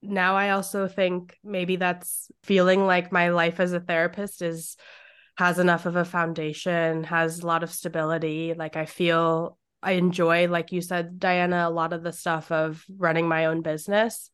now 0.01 0.35
I 0.35 0.49
also 0.49 0.87
think 0.87 1.37
maybe 1.43 1.75
that's 1.75 2.31
feeling 2.43 2.85
like 2.85 3.11
my 3.11 3.29
life 3.29 3.59
as 3.59 3.73
a 3.73 3.79
therapist 3.79 4.41
is 4.41 4.77
has 5.35 5.59
enough 5.59 5.85
of 5.85 5.95
a 5.95 6.05
foundation, 6.05 7.03
has 7.05 7.39
a 7.39 7.47
lot 7.47 7.63
of 7.63 7.71
stability. 7.71 8.53
Like 8.55 8.75
I 8.75 8.85
feel 8.85 9.57
I 9.81 9.93
enjoy, 9.93 10.47
like 10.47 10.71
you 10.71 10.81
said, 10.81 11.19
Diana, 11.19 11.67
a 11.67 11.71
lot 11.71 11.93
of 11.93 12.03
the 12.03 12.13
stuff 12.13 12.51
of 12.51 12.83
running 12.97 13.27
my 13.27 13.45
own 13.45 13.61
business. 13.61 14.29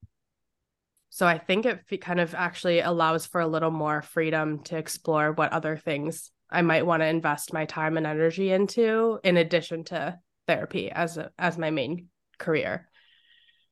So 1.09 1.25
I 1.25 1.39
think 1.39 1.65
it 1.65 2.01
kind 2.01 2.19
of 2.19 2.35
actually 2.35 2.81
allows 2.81 3.25
for 3.25 3.41
a 3.41 3.47
little 3.47 3.71
more 3.71 4.01
freedom 4.01 4.59
to 4.65 4.77
explore 4.77 5.31
what 5.31 5.51
other 5.51 5.75
things 5.75 6.31
I 6.51 6.61
might 6.61 6.85
want 6.85 7.01
to 7.01 7.07
invest 7.07 7.53
my 7.53 7.65
time 7.65 7.97
and 7.97 8.05
energy 8.05 8.51
into 8.51 9.19
in 9.23 9.37
addition 9.37 9.85
to 9.85 10.19
therapy 10.47 10.91
as 10.91 11.17
a, 11.17 11.31
as 11.37 11.57
my 11.57 11.71
main 11.71 12.09
career. 12.37 12.89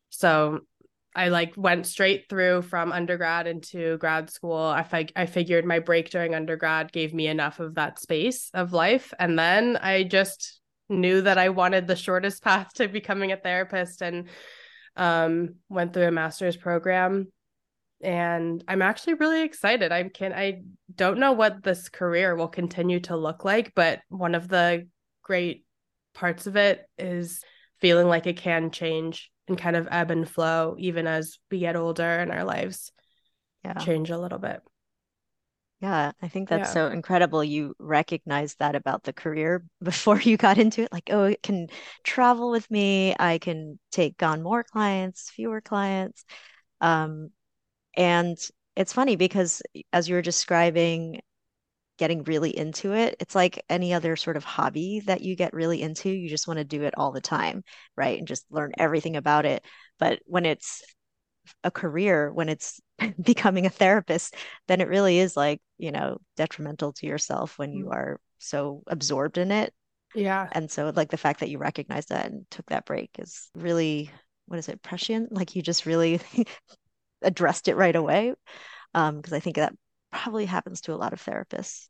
So 0.10 0.62
I 1.18 1.30
like 1.30 1.54
went 1.58 1.88
straight 1.88 2.30
through 2.30 2.62
from 2.62 2.92
undergrad 2.92 3.48
into 3.48 3.98
grad 3.98 4.30
school. 4.30 4.56
I, 4.56 4.84
fi- 4.84 5.10
I 5.16 5.26
figured 5.26 5.66
my 5.66 5.80
break 5.80 6.12
during 6.12 6.36
undergrad 6.36 6.92
gave 6.92 7.12
me 7.14 7.28
enough 7.28 7.60
of 7.60 7.76
that 7.76 8.00
space 8.00 8.52
of 8.54 8.72
life. 8.72 9.14
And 9.18 9.38
then 9.38 9.78
I 9.82 10.04
just 10.04 10.62
knew 10.90 11.22
that 11.22 11.40
I 11.40 11.50
wanted 11.50 11.88
the 11.88 11.96
shortest 11.96 12.44
path 12.44 12.72
to 12.76 12.88
becoming 12.88 13.32
a 13.32 13.38
therapist 13.38 14.04
and 14.04 14.28
um, 14.96 15.56
went 15.70 15.94
through 15.94 16.08
a 16.08 16.12
master's 16.12 16.56
program. 16.56 17.32
And 18.04 18.64
I'm 18.68 18.84
actually 18.84 19.16
really 19.16 19.42
excited. 19.42 19.92
I 19.92 20.04
can 20.04 20.32
I 20.32 20.62
don't 20.94 21.18
know 21.18 21.32
what 21.32 21.64
this 21.64 21.90
career 21.90 22.36
will 22.36 22.48
continue 22.48 23.00
to 23.02 23.18
look 23.18 23.44
like, 23.44 23.74
but 23.74 24.02
one 24.10 24.36
of 24.36 24.48
the 24.48 24.88
great 25.24 25.66
parts 26.14 26.46
of 26.46 26.56
it 26.58 26.88
is 27.00 27.42
feeling 27.82 28.08
like 28.08 28.28
it 28.28 28.38
can 28.38 28.70
change 28.70 29.32
and 29.48 29.58
kind 29.58 29.76
of 29.76 29.88
ebb 29.90 30.12
and 30.12 30.30
flow 30.30 30.76
even 30.78 31.08
as 31.08 31.40
we 31.50 31.60
get 31.60 31.76
older 31.76 32.20
and 32.20 32.32
our 32.32 32.44
lives 32.44 32.92
yeah. 33.64 33.74
change 33.76 34.10
a 34.10 34.18
little 34.18 34.40
bit. 34.40 34.62
Yeah, 35.80 36.12
I 36.22 36.28
think 36.28 36.50
that's 36.50 36.70
yeah. 36.70 36.74
so 36.74 36.88
incredible. 36.88 37.44
You 37.44 37.76
recognized 37.78 38.58
that 38.60 38.76
about 38.76 39.04
the 39.04 39.14
career 39.14 39.64
before 39.84 40.20
you 40.20 40.38
got 40.38 40.58
into 40.58 40.82
it. 40.84 40.92
Like, 40.92 41.10
oh, 41.12 41.26
it 41.26 41.44
can 41.44 41.68
travel 42.04 42.50
with 42.50 42.70
me. 42.72 43.16
I 43.20 43.38
can 43.38 43.80
take 43.92 44.24
on 44.24 44.42
more 44.42 44.64
clients, 44.64 45.30
fewer 45.30 45.62
clients. 45.62 46.26
Um, 46.82 47.30
and 47.96 48.38
it's 48.76 48.94
funny 48.94 49.16
because 49.16 49.62
as 49.94 50.10
you 50.10 50.16
were 50.16 50.22
describing 50.22 51.22
getting 51.98 52.24
really 52.24 52.56
into 52.56 52.94
it, 52.94 53.16
it's 53.20 53.36
like 53.36 53.64
any 53.70 53.94
other 53.94 54.16
sort 54.16 54.38
of 54.38 54.44
hobby 54.44 55.02
that 55.02 55.22
you 55.22 55.36
get 55.36 55.54
really 55.54 55.82
into. 55.82 56.10
You 56.10 56.30
just 56.30 56.48
want 56.48 56.58
to 56.60 56.64
do 56.64 56.84
it 56.84 56.94
all 56.98 57.12
the 57.12 57.22
time, 57.22 57.64
right? 57.96 58.18
And 58.18 58.28
just 58.28 58.46
learn 58.50 58.72
everything 58.78 59.16
about 59.16 59.46
it. 59.46 59.64
But 60.00 60.20
when 60.26 60.46
it's 60.46 60.84
a 61.64 61.72
career, 61.72 62.32
when 62.32 62.50
it's 62.50 62.80
becoming 63.22 63.66
a 63.66 63.72
therapist, 63.72 64.36
then 64.68 64.82
it 64.82 64.88
really 64.88 65.20
is 65.20 65.36
like, 65.36 65.62
you 65.78 65.92
know, 65.92 66.20
detrimental 66.36 66.94
to 66.94 67.08
yourself 67.08 67.58
when 67.58 67.74
you 67.74 67.86
mm. 67.86 67.94
are 67.94 68.20
so 68.38 68.84
absorbed 68.88 69.38
in 69.38 69.52
it. 69.52 69.74
Yeah. 70.16 70.48
And 70.52 70.72
so, 70.72 70.92
like, 70.96 71.10
the 71.10 71.18
fact 71.18 71.42
that 71.42 71.50
you 71.50 71.58
recognize 71.58 72.08
that 72.08 72.28
and 72.28 72.46
took 72.50 72.66
that 72.68 72.86
break 72.86 73.12
is 73.20 73.50
really, 73.56 74.10
what 74.46 74.58
is 74.58 74.70
it, 74.70 74.82
prescient? 74.82 75.34
Like, 75.34 75.56
you 75.56 75.62
just 75.62 75.86
really 75.86 76.22
addressed 77.22 77.68
it 77.68 77.76
right 77.76 77.96
away. 77.96 78.34
Um, 78.94 79.18
because 79.18 79.34
I 79.34 79.40
think 79.40 79.58
that 79.58 79.74
probably 80.12 80.46
happens 80.46 80.82
to 80.82 80.94
a 80.94 80.96
lot 80.96 81.14
of 81.14 81.24
therapists. 81.24 81.88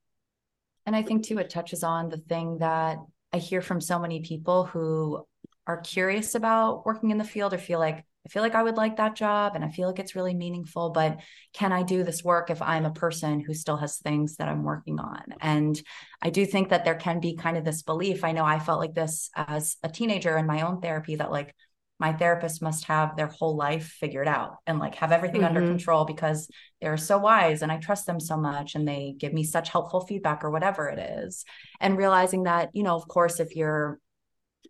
And 0.85 0.95
I 0.95 1.03
think 1.03 1.25
too, 1.25 1.37
it 1.39 1.49
touches 1.49 1.83
on 1.83 2.09
the 2.09 2.17
thing 2.17 2.59
that 2.59 2.97
I 3.33 3.37
hear 3.37 3.61
from 3.61 3.81
so 3.81 3.99
many 3.99 4.21
people 4.21 4.65
who 4.65 5.25
are 5.65 5.81
curious 5.81 6.33
about 6.33 6.85
working 6.85 7.11
in 7.11 7.17
the 7.17 7.25
field 7.25 7.53
or 7.53 7.57
feel 7.57 7.79
like, 7.79 8.05
I 8.25 8.29
feel 8.29 8.41
like 8.41 8.55
I 8.55 8.63
would 8.63 8.77
like 8.77 8.97
that 8.97 9.15
job 9.15 9.55
and 9.55 9.63
I 9.63 9.69
feel 9.69 9.87
like 9.87 9.99
it's 9.99 10.15
really 10.15 10.33
meaningful, 10.33 10.89
but 10.89 11.19
can 11.53 11.71
I 11.71 11.83
do 11.83 12.03
this 12.03 12.23
work 12.23 12.49
if 12.49 12.61
I'm 12.61 12.85
a 12.85 12.91
person 12.91 13.39
who 13.39 13.53
still 13.53 13.77
has 13.77 13.97
things 13.97 14.37
that 14.37 14.47
I'm 14.49 14.63
working 14.63 14.99
on? 14.99 15.23
And 15.41 15.81
I 16.21 16.29
do 16.29 16.45
think 16.45 16.69
that 16.69 16.83
there 16.83 16.95
can 16.95 17.19
be 17.19 17.35
kind 17.35 17.57
of 17.57 17.63
this 17.65 17.83
belief. 17.83 18.23
I 18.23 18.33
know 18.33 18.45
I 18.45 18.59
felt 18.59 18.79
like 18.79 18.93
this 18.93 19.29
as 19.35 19.77
a 19.83 19.89
teenager 19.89 20.37
in 20.37 20.45
my 20.45 20.61
own 20.61 20.81
therapy 20.81 21.15
that 21.15 21.31
like 21.31 21.53
my 21.99 22.13
therapist 22.13 22.61
must 22.61 22.85
have 22.85 23.15
their 23.15 23.27
whole 23.27 23.55
life 23.55 23.95
figured 23.99 24.27
out 24.27 24.57
and 24.67 24.77
like 24.77 24.95
have 24.95 25.11
everything 25.11 25.41
mm-hmm. 25.41 25.57
under 25.57 25.67
control 25.67 26.05
because 26.05 26.49
they're 26.79 26.97
so 26.97 27.17
wise 27.17 27.61
and 27.61 27.71
I 27.71 27.77
trust 27.77 28.05
them 28.05 28.19
so 28.19 28.37
much 28.37 28.75
and 28.75 28.87
they 28.87 29.15
give 29.17 29.33
me 29.33 29.43
such 29.43 29.69
helpful 29.69 30.01
feedback 30.01 30.43
or 30.43 30.51
whatever 30.51 30.87
it 30.89 30.99
is. 30.99 31.43
And 31.79 31.97
realizing 31.97 32.43
that, 32.43 32.69
you 32.73 32.83
know, 32.83 32.95
of 32.95 33.07
course, 33.07 33.39
if 33.39 33.55
you're, 33.55 33.99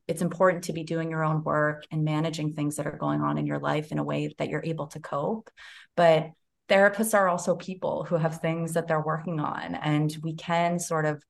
it's 0.08 0.22
important 0.22 0.66
to 0.66 0.74
be 0.74 0.84
doing 0.84 1.10
your 1.10 1.24
own 1.24 1.44
work 1.44 1.84
and 1.92 2.06
managing 2.06 2.54
things 2.54 2.78
that 2.78 2.88
are 2.88 2.98
going 2.98 3.22
on 3.22 3.38
in 3.38 3.46
your 3.46 3.60
life 3.60 3.92
in 3.92 4.00
a 4.00 4.04
way 4.04 4.34
that 4.38 4.48
you're 4.48 4.64
able 4.64 4.88
to 4.88 5.02
cope. 5.02 5.50
But 5.98 6.32
therapists 6.70 7.14
are 7.14 7.28
also 7.28 7.56
people 7.56 8.06
who 8.06 8.16
have 8.16 8.40
things 8.40 8.74
that 8.74 8.88
they're 8.88 9.02
working 9.02 9.42
on 9.42 9.76
and 9.76 10.16
we 10.24 10.34
can 10.36 10.80
sort 10.80 11.06
of 11.06 11.22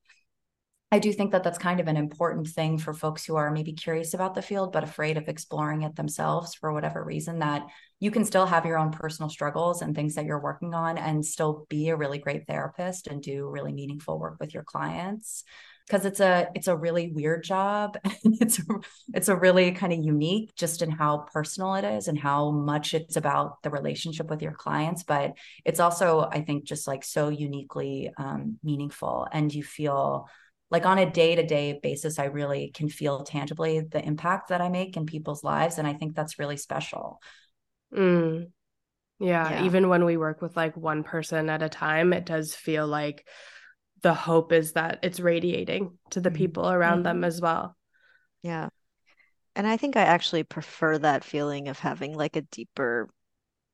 I 0.90 0.98
do 0.98 1.12
think 1.12 1.32
that 1.32 1.42
that's 1.42 1.58
kind 1.58 1.80
of 1.80 1.86
an 1.86 1.98
important 1.98 2.48
thing 2.48 2.78
for 2.78 2.94
folks 2.94 3.24
who 3.24 3.36
are 3.36 3.50
maybe 3.50 3.72
curious 3.74 4.14
about 4.14 4.34
the 4.34 4.40
field, 4.40 4.72
but 4.72 4.84
afraid 4.84 5.18
of 5.18 5.28
exploring 5.28 5.82
it 5.82 5.96
themselves 5.96 6.54
for 6.54 6.72
whatever 6.72 7.04
reason, 7.04 7.40
that 7.40 7.66
you 8.00 8.10
can 8.10 8.24
still 8.24 8.46
have 8.46 8.64
your 8.64 8.78
own 8.78 8.90
personal 8.90 9.28
struggles 9.28 9.82
and 9.82 9.94
things 9.94 10.14
that 10.14 10.24
you're 10.24 10.40
working 10.40 10.72
on 10.72 10.96
and 10.96 11.24
still 11.24 11.66
be 11.68 11.90
a 11.90 11.96
really 11.96 12.18
great 12.18 12.46
therapist 12.46 13.06
and 13.06 13.22
do 13.22 13.46
really 13.46 13.72
meaningful 13.72 14.18
work 14.18 14.38
with 14.40 14.54
your 14.54 14.62
clients. 14.62 15.44
Because 15.86 16.04
it's 16.06 16.20
a 16.20 16.48
it's 16.54 16.68
a 16.68 16.76
really 16.76 17.12
weird 17.12 17.44
job 17.44 17.98
and 18.04 18.36
it's 18.40 18.58
a, 18.58 18.62
it's 19.14 19.28
a 19.28 19.36
really 19.36 19.72
kind 19.72 19.92
of 19.92 20.02
unique 20.02 20.54
just 20.54 20.80
in 20.80 20.90
how 20.90 21.26
personal 21.32 21.74
it 21.74 21.84
is 21.84 22.08
and 22.08 22.18
how 22.18 22.50
much 22.50 22.92
it's 22.92 23.16
about 23.16 23.62
the 23.62 23.70
relationship 23.70 24.28
with 24.28 24.42
your 24.42 24.52
clients 24.52 25.02
but 25.02 25.32
it's 25.64 25.80
also 25.80 26.28
i 26.30 26.42
think 26.42 26.64
just 26.64 26.86
like 26.86 27.02
so 27.02 27.30
uniquely 27.30 28.12
um, 28.18 28.58
meaningful 28.62 29.26
and 29.32 29.54
you 29.54 29.62
feel 29.62 30.28
like 30.70 30.86
on 30.86 30.98
a 30.98 31.10
day-to-day 31.10 31.78
basis 31.82 32.18
i 32.18 32.24
really 32.24 32.70
can 32.74 32.88
feel 32.88 33.22
tangibly 33.22 33.80
the 33.80 34.04
impact 34.04 34.48
that 34.48 34.60
i 34.60 34.68
make 34.68 34.96
in 34.96 35.06
people's 35.06 35.44
lives 35.44 35.78
and 35.78 35.86
i 35.86 35.92
think 35.92 36.14
that's 36.14 36.38
really 36.38 36.56
special 36.56 37.20
mm. 37.94 38.46
yeah, 39.18 39.50
yeah 39.50 39.64
even 39.64 39.88
when 39.88 40.04
we 40.04 40.16
work 40.16 40.42
with 40.42 40.56
like 40.56 40.76
one 40.76 41.02
person 41.02 41.48
at 41.50 41.62
a 41.62 41.68
time 41.68 42.12
it 42.12 42.26
does 42.26 42.54
feel 42.54 42.86
like 42.86 43.26
the 44.02 44.14
hope 44.14 44.52
is 44.52 44.72
that 44.72 45.00
it's 45.02 45.20
radiating 45.20 45.98
to 46.10 46.20
the 46.20 46.28
mm-hmm. 46.30 46.36
people 46.36 46.70
around 46.70 46.98
mm-hmm. 46.98 47.04
them 47.04 47.24
as 47.24 47.40
well 47.40 47.76
yeah 48.42 48.68
and 49.56 49.66
i 49.66 49.76
think 49.76 49.96
i 49.96 50.02
actually 50.02 50.44
prefer 50.44 50.98
that 50.98 51.24
feeling 51.24 51.68
of 51.68 51.78
having 51.78 52.14
like 52.14 52.36
a 52.36 52.42
deeper 52.42 53.08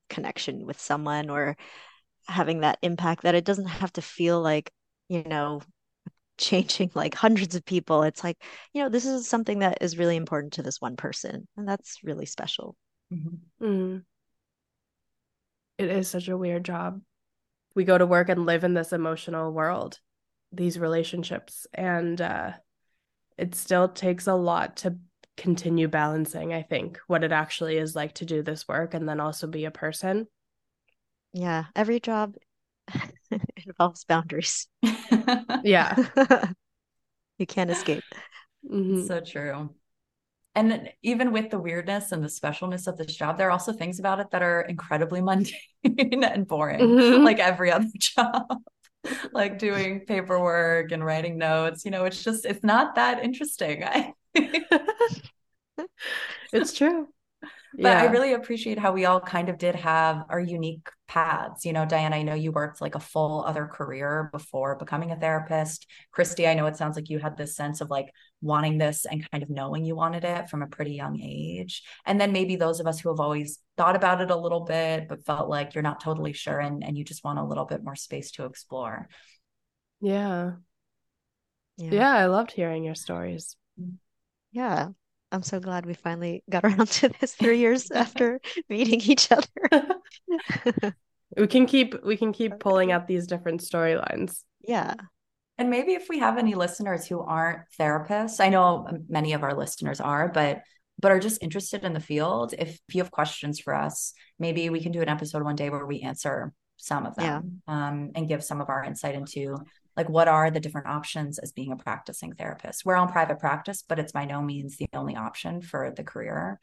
connection 0.09 0.65
with 0.65 0.79
someone 0.79 1.29
or 1.29 1.57
having 2.27 2.61
that 2.61 2.79
impact 2.81 3.23
that 3.23 3.35
it 3.35 3.45
doesn't 3.45 3.67
have 3.67 3.91
to 3.93 4.01
feel 4.01 4.41
like 4.41 4.71
you 5.09 5.23
know 5.23 5.61
changing 6.37 6.91
like 6.93 7.15
hundreds 7.15 7.55
of 7.55 7.65
people. 7.65 8.03
It's 8.03 8.23
like, 8.23 8.41
you 8.73 8.83
know, 8.83 8.89
this 8.89 9.05
is 9.05 9.27
something 9.27 9.59
that 9.59 9.79
is 9.81 9.97
really 9.97 10.15
important 10.15 10.53
to 10.53 10.63
this 10.63 10.81
one 10.81 10.95
person. 10.95 11.47
And 11.57 11.67
that's 11.67 11.99
really 12.03 12.25
special. 12.25 12.75
Mm-hmm. 13.13 13.65
Mm. 13.65 14.03
It 15.77 15.89
is 15.89 16.07
such 16.07 16.27
a 16.27 16.37
weird 16.37 16.63
job. 16.63 17.01
We 17.75 17.83
go 17.83 17.97
to 17.97 18.05
work 18.05 18.29
and 18.29 18.45
live 18.45 18.63
in 18.63 18.73
this 18.73 18.93
emotional 18.93 19.51
world, 19.51 19.99
these 20.51 20.79
relationships. 20.79 21.67
And 21.73 22.19
uh, 22.21 22.53
it 23.37 23.55
still 23.55 23.89
takes 23.89 24.27
a 24.27 24.33
lot 24.33 24.77
to 24.77 24.97
continue 25.35 25.89
balancing, 25.89 26.53
I 26.53 26.61
think, 26.61 26.99
what 27.07 27.23
it 27.23 27.33
actually 27.33 27.77
is 27.77 27.95
like 27.95 28.13
to 28.15 28.25
do 28.25 28.41
this 28.41 28.67
work 28.67 28.93
and 28.93 29.07
then 29.07 29.19
also 29.19 29.47
be 29.47 29.65
a 29.65 29.71
person. 29.71 30.27
Yeah. 31.33 31.65
Every 31.75 31.99
job 31.99 32.35
involves 33.65 34.03
boundaries. 34.05 34.67
yeah. 35.63 35.95
you 37.37 37.45
can't 37.45 37.69
escape. 37.69 38.03
Mm-hmm. 38.69 39.05
So 39.05 39.19
true. 39.19 39.69
And 40.57 40.89
even 41.03 41.33
with 41.33 41.49
the 41.49 41.59
weirdness 41.59 42.13
and 42.13 42.23
the 42.23 42.29
specialness 42.29 42.87
of 42.87 42.97
this 42.97 43.13
job, 43.13 43.37
there 43.37 43.47
are 43.47 43.51
also 43.51 43.73
things 43.73 43.99
about 43.99 44.21
it 44.21 44.31
that 44.31 44.41
are 44.41 44.61
incredibly 44.61 45.21
mundane 45.21 46.23
and 46.23 46.47
boring, 46.47 46.79
mm-hmm. 46.79 47.23
like 47.25 47.39
every 47.39 47.71
other 47.71 47.89
job. 47.99 48.45
like 49.33 49.59
doing 49.59 49.99
paperwork 49.99 50.91
and 50.91 51.03
writing 51.05 51.37
notes, 51.37 51.83
you 51.83 51.91
know, 51.91 52.05
it's 52.05 52.23
just 52.23 52.45
it's 52.45 52.63
not 52.63 52.95
that 52.95 53.23
interesting. 53.23 53.83
I 53.83 54.13
it's 56.53 56.73
true 56.73 57.09
but 57.77 57.89
yeah. 57.89 58.01
I 58.01 58.05
really 58.05 58.33
appreciate 58.33 58.79
how 58.79 58.91
we 58.91 59.05
all 59.05 59.19
kind 59.19 59.49
of 59.49 59.57
did 59.57 59.75
have 59.75 60.23
our 60.29 60.39
unique 60.39 60.87
paths. 61.07 61.65
You 61.65 61.73
know, 61.73 61.85
Diane, 61.85 62.13
I 62.13 62.21
know 62.21 62.33
you 62.33 62.51
worked 62.51 62.81
like 62.81 62.95
a 62.95 62.99
full 62.99 63.43
other 63.45 63.65
career 63.65 64.29
before 64.31 64.77
becoming 64.77 65.11
a 65.11 65.15
therapist. 65.15 65.85
Christie, 66.11 66.47
I 66.47 66.53
know 66.53 66.65
it 66.67 66.77
sounds 66.77 66.95
like 66.95 67.09
you 67.09 67.19
had 67.19 67.37
this 67.37 67.55
sense 67.55 67.81
of 67.81 67.89
like 67.89 68.11
wanting 68.41 68.77
this 68.77 69.05
and 69.05 69.29
kind 69.31 69.43
of 69.43 69.49
knowing 69.49 69.83
you 69.83 69.95
wanted 69.95 70.23
it 70.23 70.49
from 70.49 70.61
a 70.61 70.67
pretty 70.67 70.93
young 70.93 71.19
age. 71.21 71.83
And 72.05 72.19
then 72.19 72.31
maybe 72.31 72.55
those 72.55 72.79
of 72.79 72.87
us 72.87 72.99
who 72.99 73.09
have 73.09 73.19
always 73.19 73.59
thought 73.77 73.95
about 73.95 74.21
it 74.21 74.31
a 74.31 74.35
little 74.35 74.61
bit, 74.61 75.07
but 75.07 75.25
felt 75.25 75.49
like 75.49 75.75
you're 75.75 75.81
not 75.81 76.01
totally 76.01 76.33
sure 76.33 76.59
and, 76.59 76.83
and 76.83 76.97
you 76.97 77.03
just 77.03 77.23
want 77.23 77.39
a 77.39 77.43
little 77.43 77.65
bit 77.65 77.83
more 77.83 77.95
space 77.95 78.31
to 78.31 78.45
explore. 78.45 79.09
Yeah. 80.01 80.53
Yeah, 81.77 81.91
yeah 81.91 82.11
I 82.13 82.25
loved 82.27 82.51
hearing 82.51 82.83
your 82.83 82.95
stories. 82.95 83.57
Yeah. 84.51 84.89
I'm 85.35 85.43
so 85.43 85.59
glad 85.59 85.85
we 85.85 85.93
finally 85.93 86.43
got 86.49 86.63
around 86.65 86.87
to 86.87 87.09
this 87.19 87.35
three 87.35 87.59
years 87.59 87.91
after 87.93 88.39
meeting 88.69 89.01
each 89.01 89.29
other. 89.31 89.95
we 91.37 91.47
can 91.47 91.65
keep 91.65 92.03
we 92.03 92.17
can 92.17 92.33
keep 92.33 92.59
pulling 92.59 92.91
out 92.91 93.07
these 93.07 93.27
different 93.27 93.61
storylines. 93.61 94.39
Yeah. 94.61 94.95
And 95.57 95.69
maybe 95.69 95.93
if 95.93 96.07
we 96.09 96.19
have 96.19 96.37
any 96.37 96.55
listeners 96.55 97.05
who 97.05 97.21
aren't 97.21 97.61
therapists, 97.79 98.43
I 98.43 98.49
know 98.49 98.87
many 99.07 99.33
of 99.33 99.43
our 99.43 99.53
listeners 99.53 100.01
are, 100.01 100.29
but 100.29 100.61
but 100.99 101.11
are 101.11 101.19
just 101.19 101.43
interested 101.43 101.83
in 101.83 101.93
the 101.93 101.99
field, 101.99 102.53
if 102.57 102.79
you 102.93 103.01
have 103.01 103.11
questions 103.11 103.59
for 103.59 103.75
us, 103.75 104.13
maybe 104.39 104.69
we 104.69 104.81
can 104.81 104.93
do 104.93 105.01
an 105.01 105.09
episode 105.09 105.43
one 105.43 105.55
day 105.55 105.69
where 105.69 105.85
we 105.85 105.99
answer 106.01 106.53
some 106.77 107.05
of 107.05 107.15
them 107.15 107.61
yeah. 107.67 107.87
um, 107.87 108.11
and 108.15 108.29
give 108.29 108.43
some 108.43 108.61
of 108.61 108.69
our 108.69 108.83
insight 108.83 109.15
into 109.15 109.57
like 109.97 110.09
what 110.09 110.27
are 110.27 110.51
the 110.51 110.59
different 110.59 110.87
options 110.87 111.39
as 111.39 111.51
being 111.51 111.71
a 111.71 111.77
practicing 111.77 112.33
therapist? 112.33 112.85
We're 112.85 112.95
on 112.95 113.11
private 113.11 113.39
practice 113.39 113.83
but 113.87 113.99
it's 113.99 114.11
by 114.11 114.25
no 114.25 114.41
means 114.41 114.77
the 114.77 114.87
only 114.93 115.15
option 115.15 115.61
for 115.61 115.93
the 115.95 116.03
career. 116.03 116.59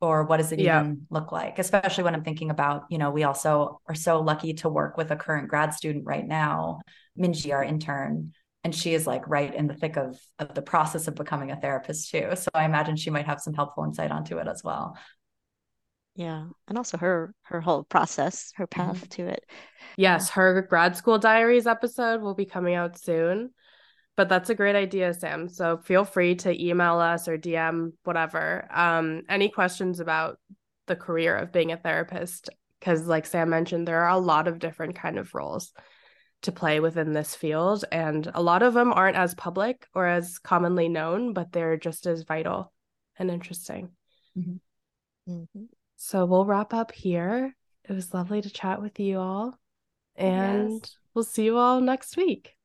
Or 0.00 0.24
what 0.24 0.36
does 0.36 0.52
it 0.52 0.60
yeah. 0.60 0.80
even 0.80 1.06
look 1.10 1.32
like? 1.32 1.58
Especially 1.58 2.04
when 2.04 2.14
i'm 2.14 2.24
thinking 2.24 2.50
about 2.50 2.84
you 2.90 2.98
know 2.98 3.10
we 3.10 3.24
also 3.24 3.80
are 3.88 3.94
so 3.94 4.20
lucky 4.20 4.54
to 4.54 4.68
work 4.68 4.96
with 4.96 5.10
a 5.10 5.16
current 5.16 5.48
grad 5.48 5.74
student 5.74 6.04
right 6.06 6.26
now. 6.26 6.80
Minji 7.18 7.52
our 7.52 7.64
intern 7.64 8.32
and 8.62 8.74
she 8.74 8.94
is 8.94 9.06
like 9.06 9.26
right 9.28 9.54
in 9.54 9.68
the 9.68 9.74
thick 9.74 9.96
of 9.96 10.18
of 10.38 10.54
the 10.54 10.62
process 10.62 11.08
of 11.08 11.14
becoming 11.14 11.50
a 11.50 11.56
therapist 11.56 12.10
too. 12.10 12.30
So 12.34 12.48
i 12.54 12.64
imagine 12.64 12.96
she 12.96 13.10
might 13.10 13.26
have 13.26 13.40
some 13.40 13.54
helpful 13.54 13.84
insight 13.84 14.10
onto 14.10 14.38
it 14.38 14.48
as 14.48 14.62
well 14.62 14.96
yeah 16.16 16.46
and 16.66 16.78
also 16.78 16.96
her 16.96 17.34
her 17.42 17.60
whole 17.60 17.84
process 17.84 18.52
her 18.56 18.66
path 18.66 18.96
mm-hmm. 18.96 19.06
to 19.08 19.26
it 19.26 19.44
yes 19.96 20.30
her 20.30 20.62
grad 20.62 20.96
school 20.96 21.18
diaries 21.18 21.66
episode 21.66 22.22
will 22.22 22.34
be 22.34 22.46
coming 22.46 22.74
out 22.74 22.98
soon 22.98 23.50
but 24.16 24.28
that's 24.28 24.50
a 24.50 24.54
great 24.54 24.74
idea 24.74 25.12
sam 25.12 25.48
so 25.48 25.76
feel 25.76 26.04
free 26.04 26.34
to 26.34 26.64
email 26.64 26.98
us 26.98 27.28
or 27.28 27.36
dm 27.36 27.92
whatever 28.04 28.66
um 28.72 29.22
any 29.28 29.48
questions 29.48 30.00
about 30.00 30.38
the 30.86 30.96
career 30.96 31.36
of 31.36 31.52
being 31.52 31.70
a 31.70 31.76
therapist 31.76 32.48
because 32.80 33.06
like 33.06 33.26
sam 33.26 33.50
mentioned 33.50 33.86
there 33.86 34.04
are 34.04 34.16
a 34.16 34.18
lot 34.18 34.48
of 34.48 34.58
different 34.58 34.96
kind 34.96 35.18
of 35.18 35.34
roles 35.34 35.72
to 36.42 36.52
play 36.52 36.80
within 36.80 37.12
this 37.12 37.34
field 37.34 37.84
and 37.92 38.30
a 38.34 38.42
lot 38.42 38.62
of 38.62 38.72
them 38.72 38.92
aren't 38.92 39.16
as 39.16 39.34
public 39.34 39.86
or 39.94 40.06
as 40.06 40.38
commonly 40.38 40.88
known 40.88 41.34
but 41.34 41.52
they're 41.52 41.76
just 41.76 42.06
as 42.06 42.22
vital 42.22 42.72
and 43.18 43.30
interesting 43.30 43.90
mm-hmm. 44.36 44.56
Mm-hmm. 45.28 45.64
So 45.96 46.24
we'll 46.24 46.44
wrap 46.44 46.72
up 46.74 46.92
here 46.92 47.54
it 47.88 47.92
was 47.92 48.14
lovely 48.14 48.42
to 48.42 48.50
chat 48.50 48.80
with 48.80 48.98
you 49.00 49.18
all 49.18 49.58
and 50.16 50.80
yes. 50.82 50.96
we'll 51.14 51.24
see 51.24 51.44
you 51.44 51.56
all 51.56 51.80
next 51.80 52.16
week 52.16 52.56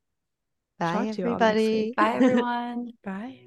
Bye, 0.81 1.13
everybody. 1.15 1.93
Bye, 1.95 2.13
everyone. 2.15 2.91
Bye. 3.03 3.41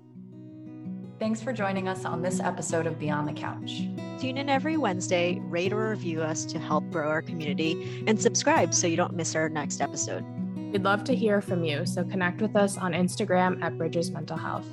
Thanks 1.18 1.42
for 1.42 1.52
joining 1.52 1.88
us 1.88 2.04
on 2.04 2.22
this 2.22 2.38
episode 2.38 2.86
of 2.86 2.96
Beyond 3.00 3.26
the 3.26 3.32
Couch. 3.32 3.88
Tune 4.20 4.38
in 4.38 4.48
every 4.48 4.76
Wednesday, 4.76 5.40
rate 5.46 5.72
or 5.72 5.90
review 5.90 6.22
us 6.22 6.44
to 6.44 6.60
help 6.60 6.88
grow 6.92 7.08
our 7.08 7.22
community, 7.22 8.04
and 8.06 8.20
subscribe 8.20 8.72
so 8.72 8.86
you 8.86 8.96
don't 8.96 9.14
miss 9.14 9.34
our 9.34 9.48
next 9.48 9.80
episode. 9.80 10.24
We'd 10.72 10.84
love 10.84 11.02
to 11.04 11.14
hear 11.14 11.40
from 11.40 11.64
you, 11.64 11.84
so 11.86 12.04
connect 12.04 12.40
with 12.40 12.54
us 12.54 12.78
on 12.78 12.92
Instagram 12.92 13.60
at 13.64 13.76
Bridges 13.76 14.12
Mental 14.12 14.36
Health. 14.36 14.66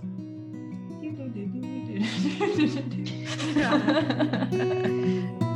Yani. 3.61 5.41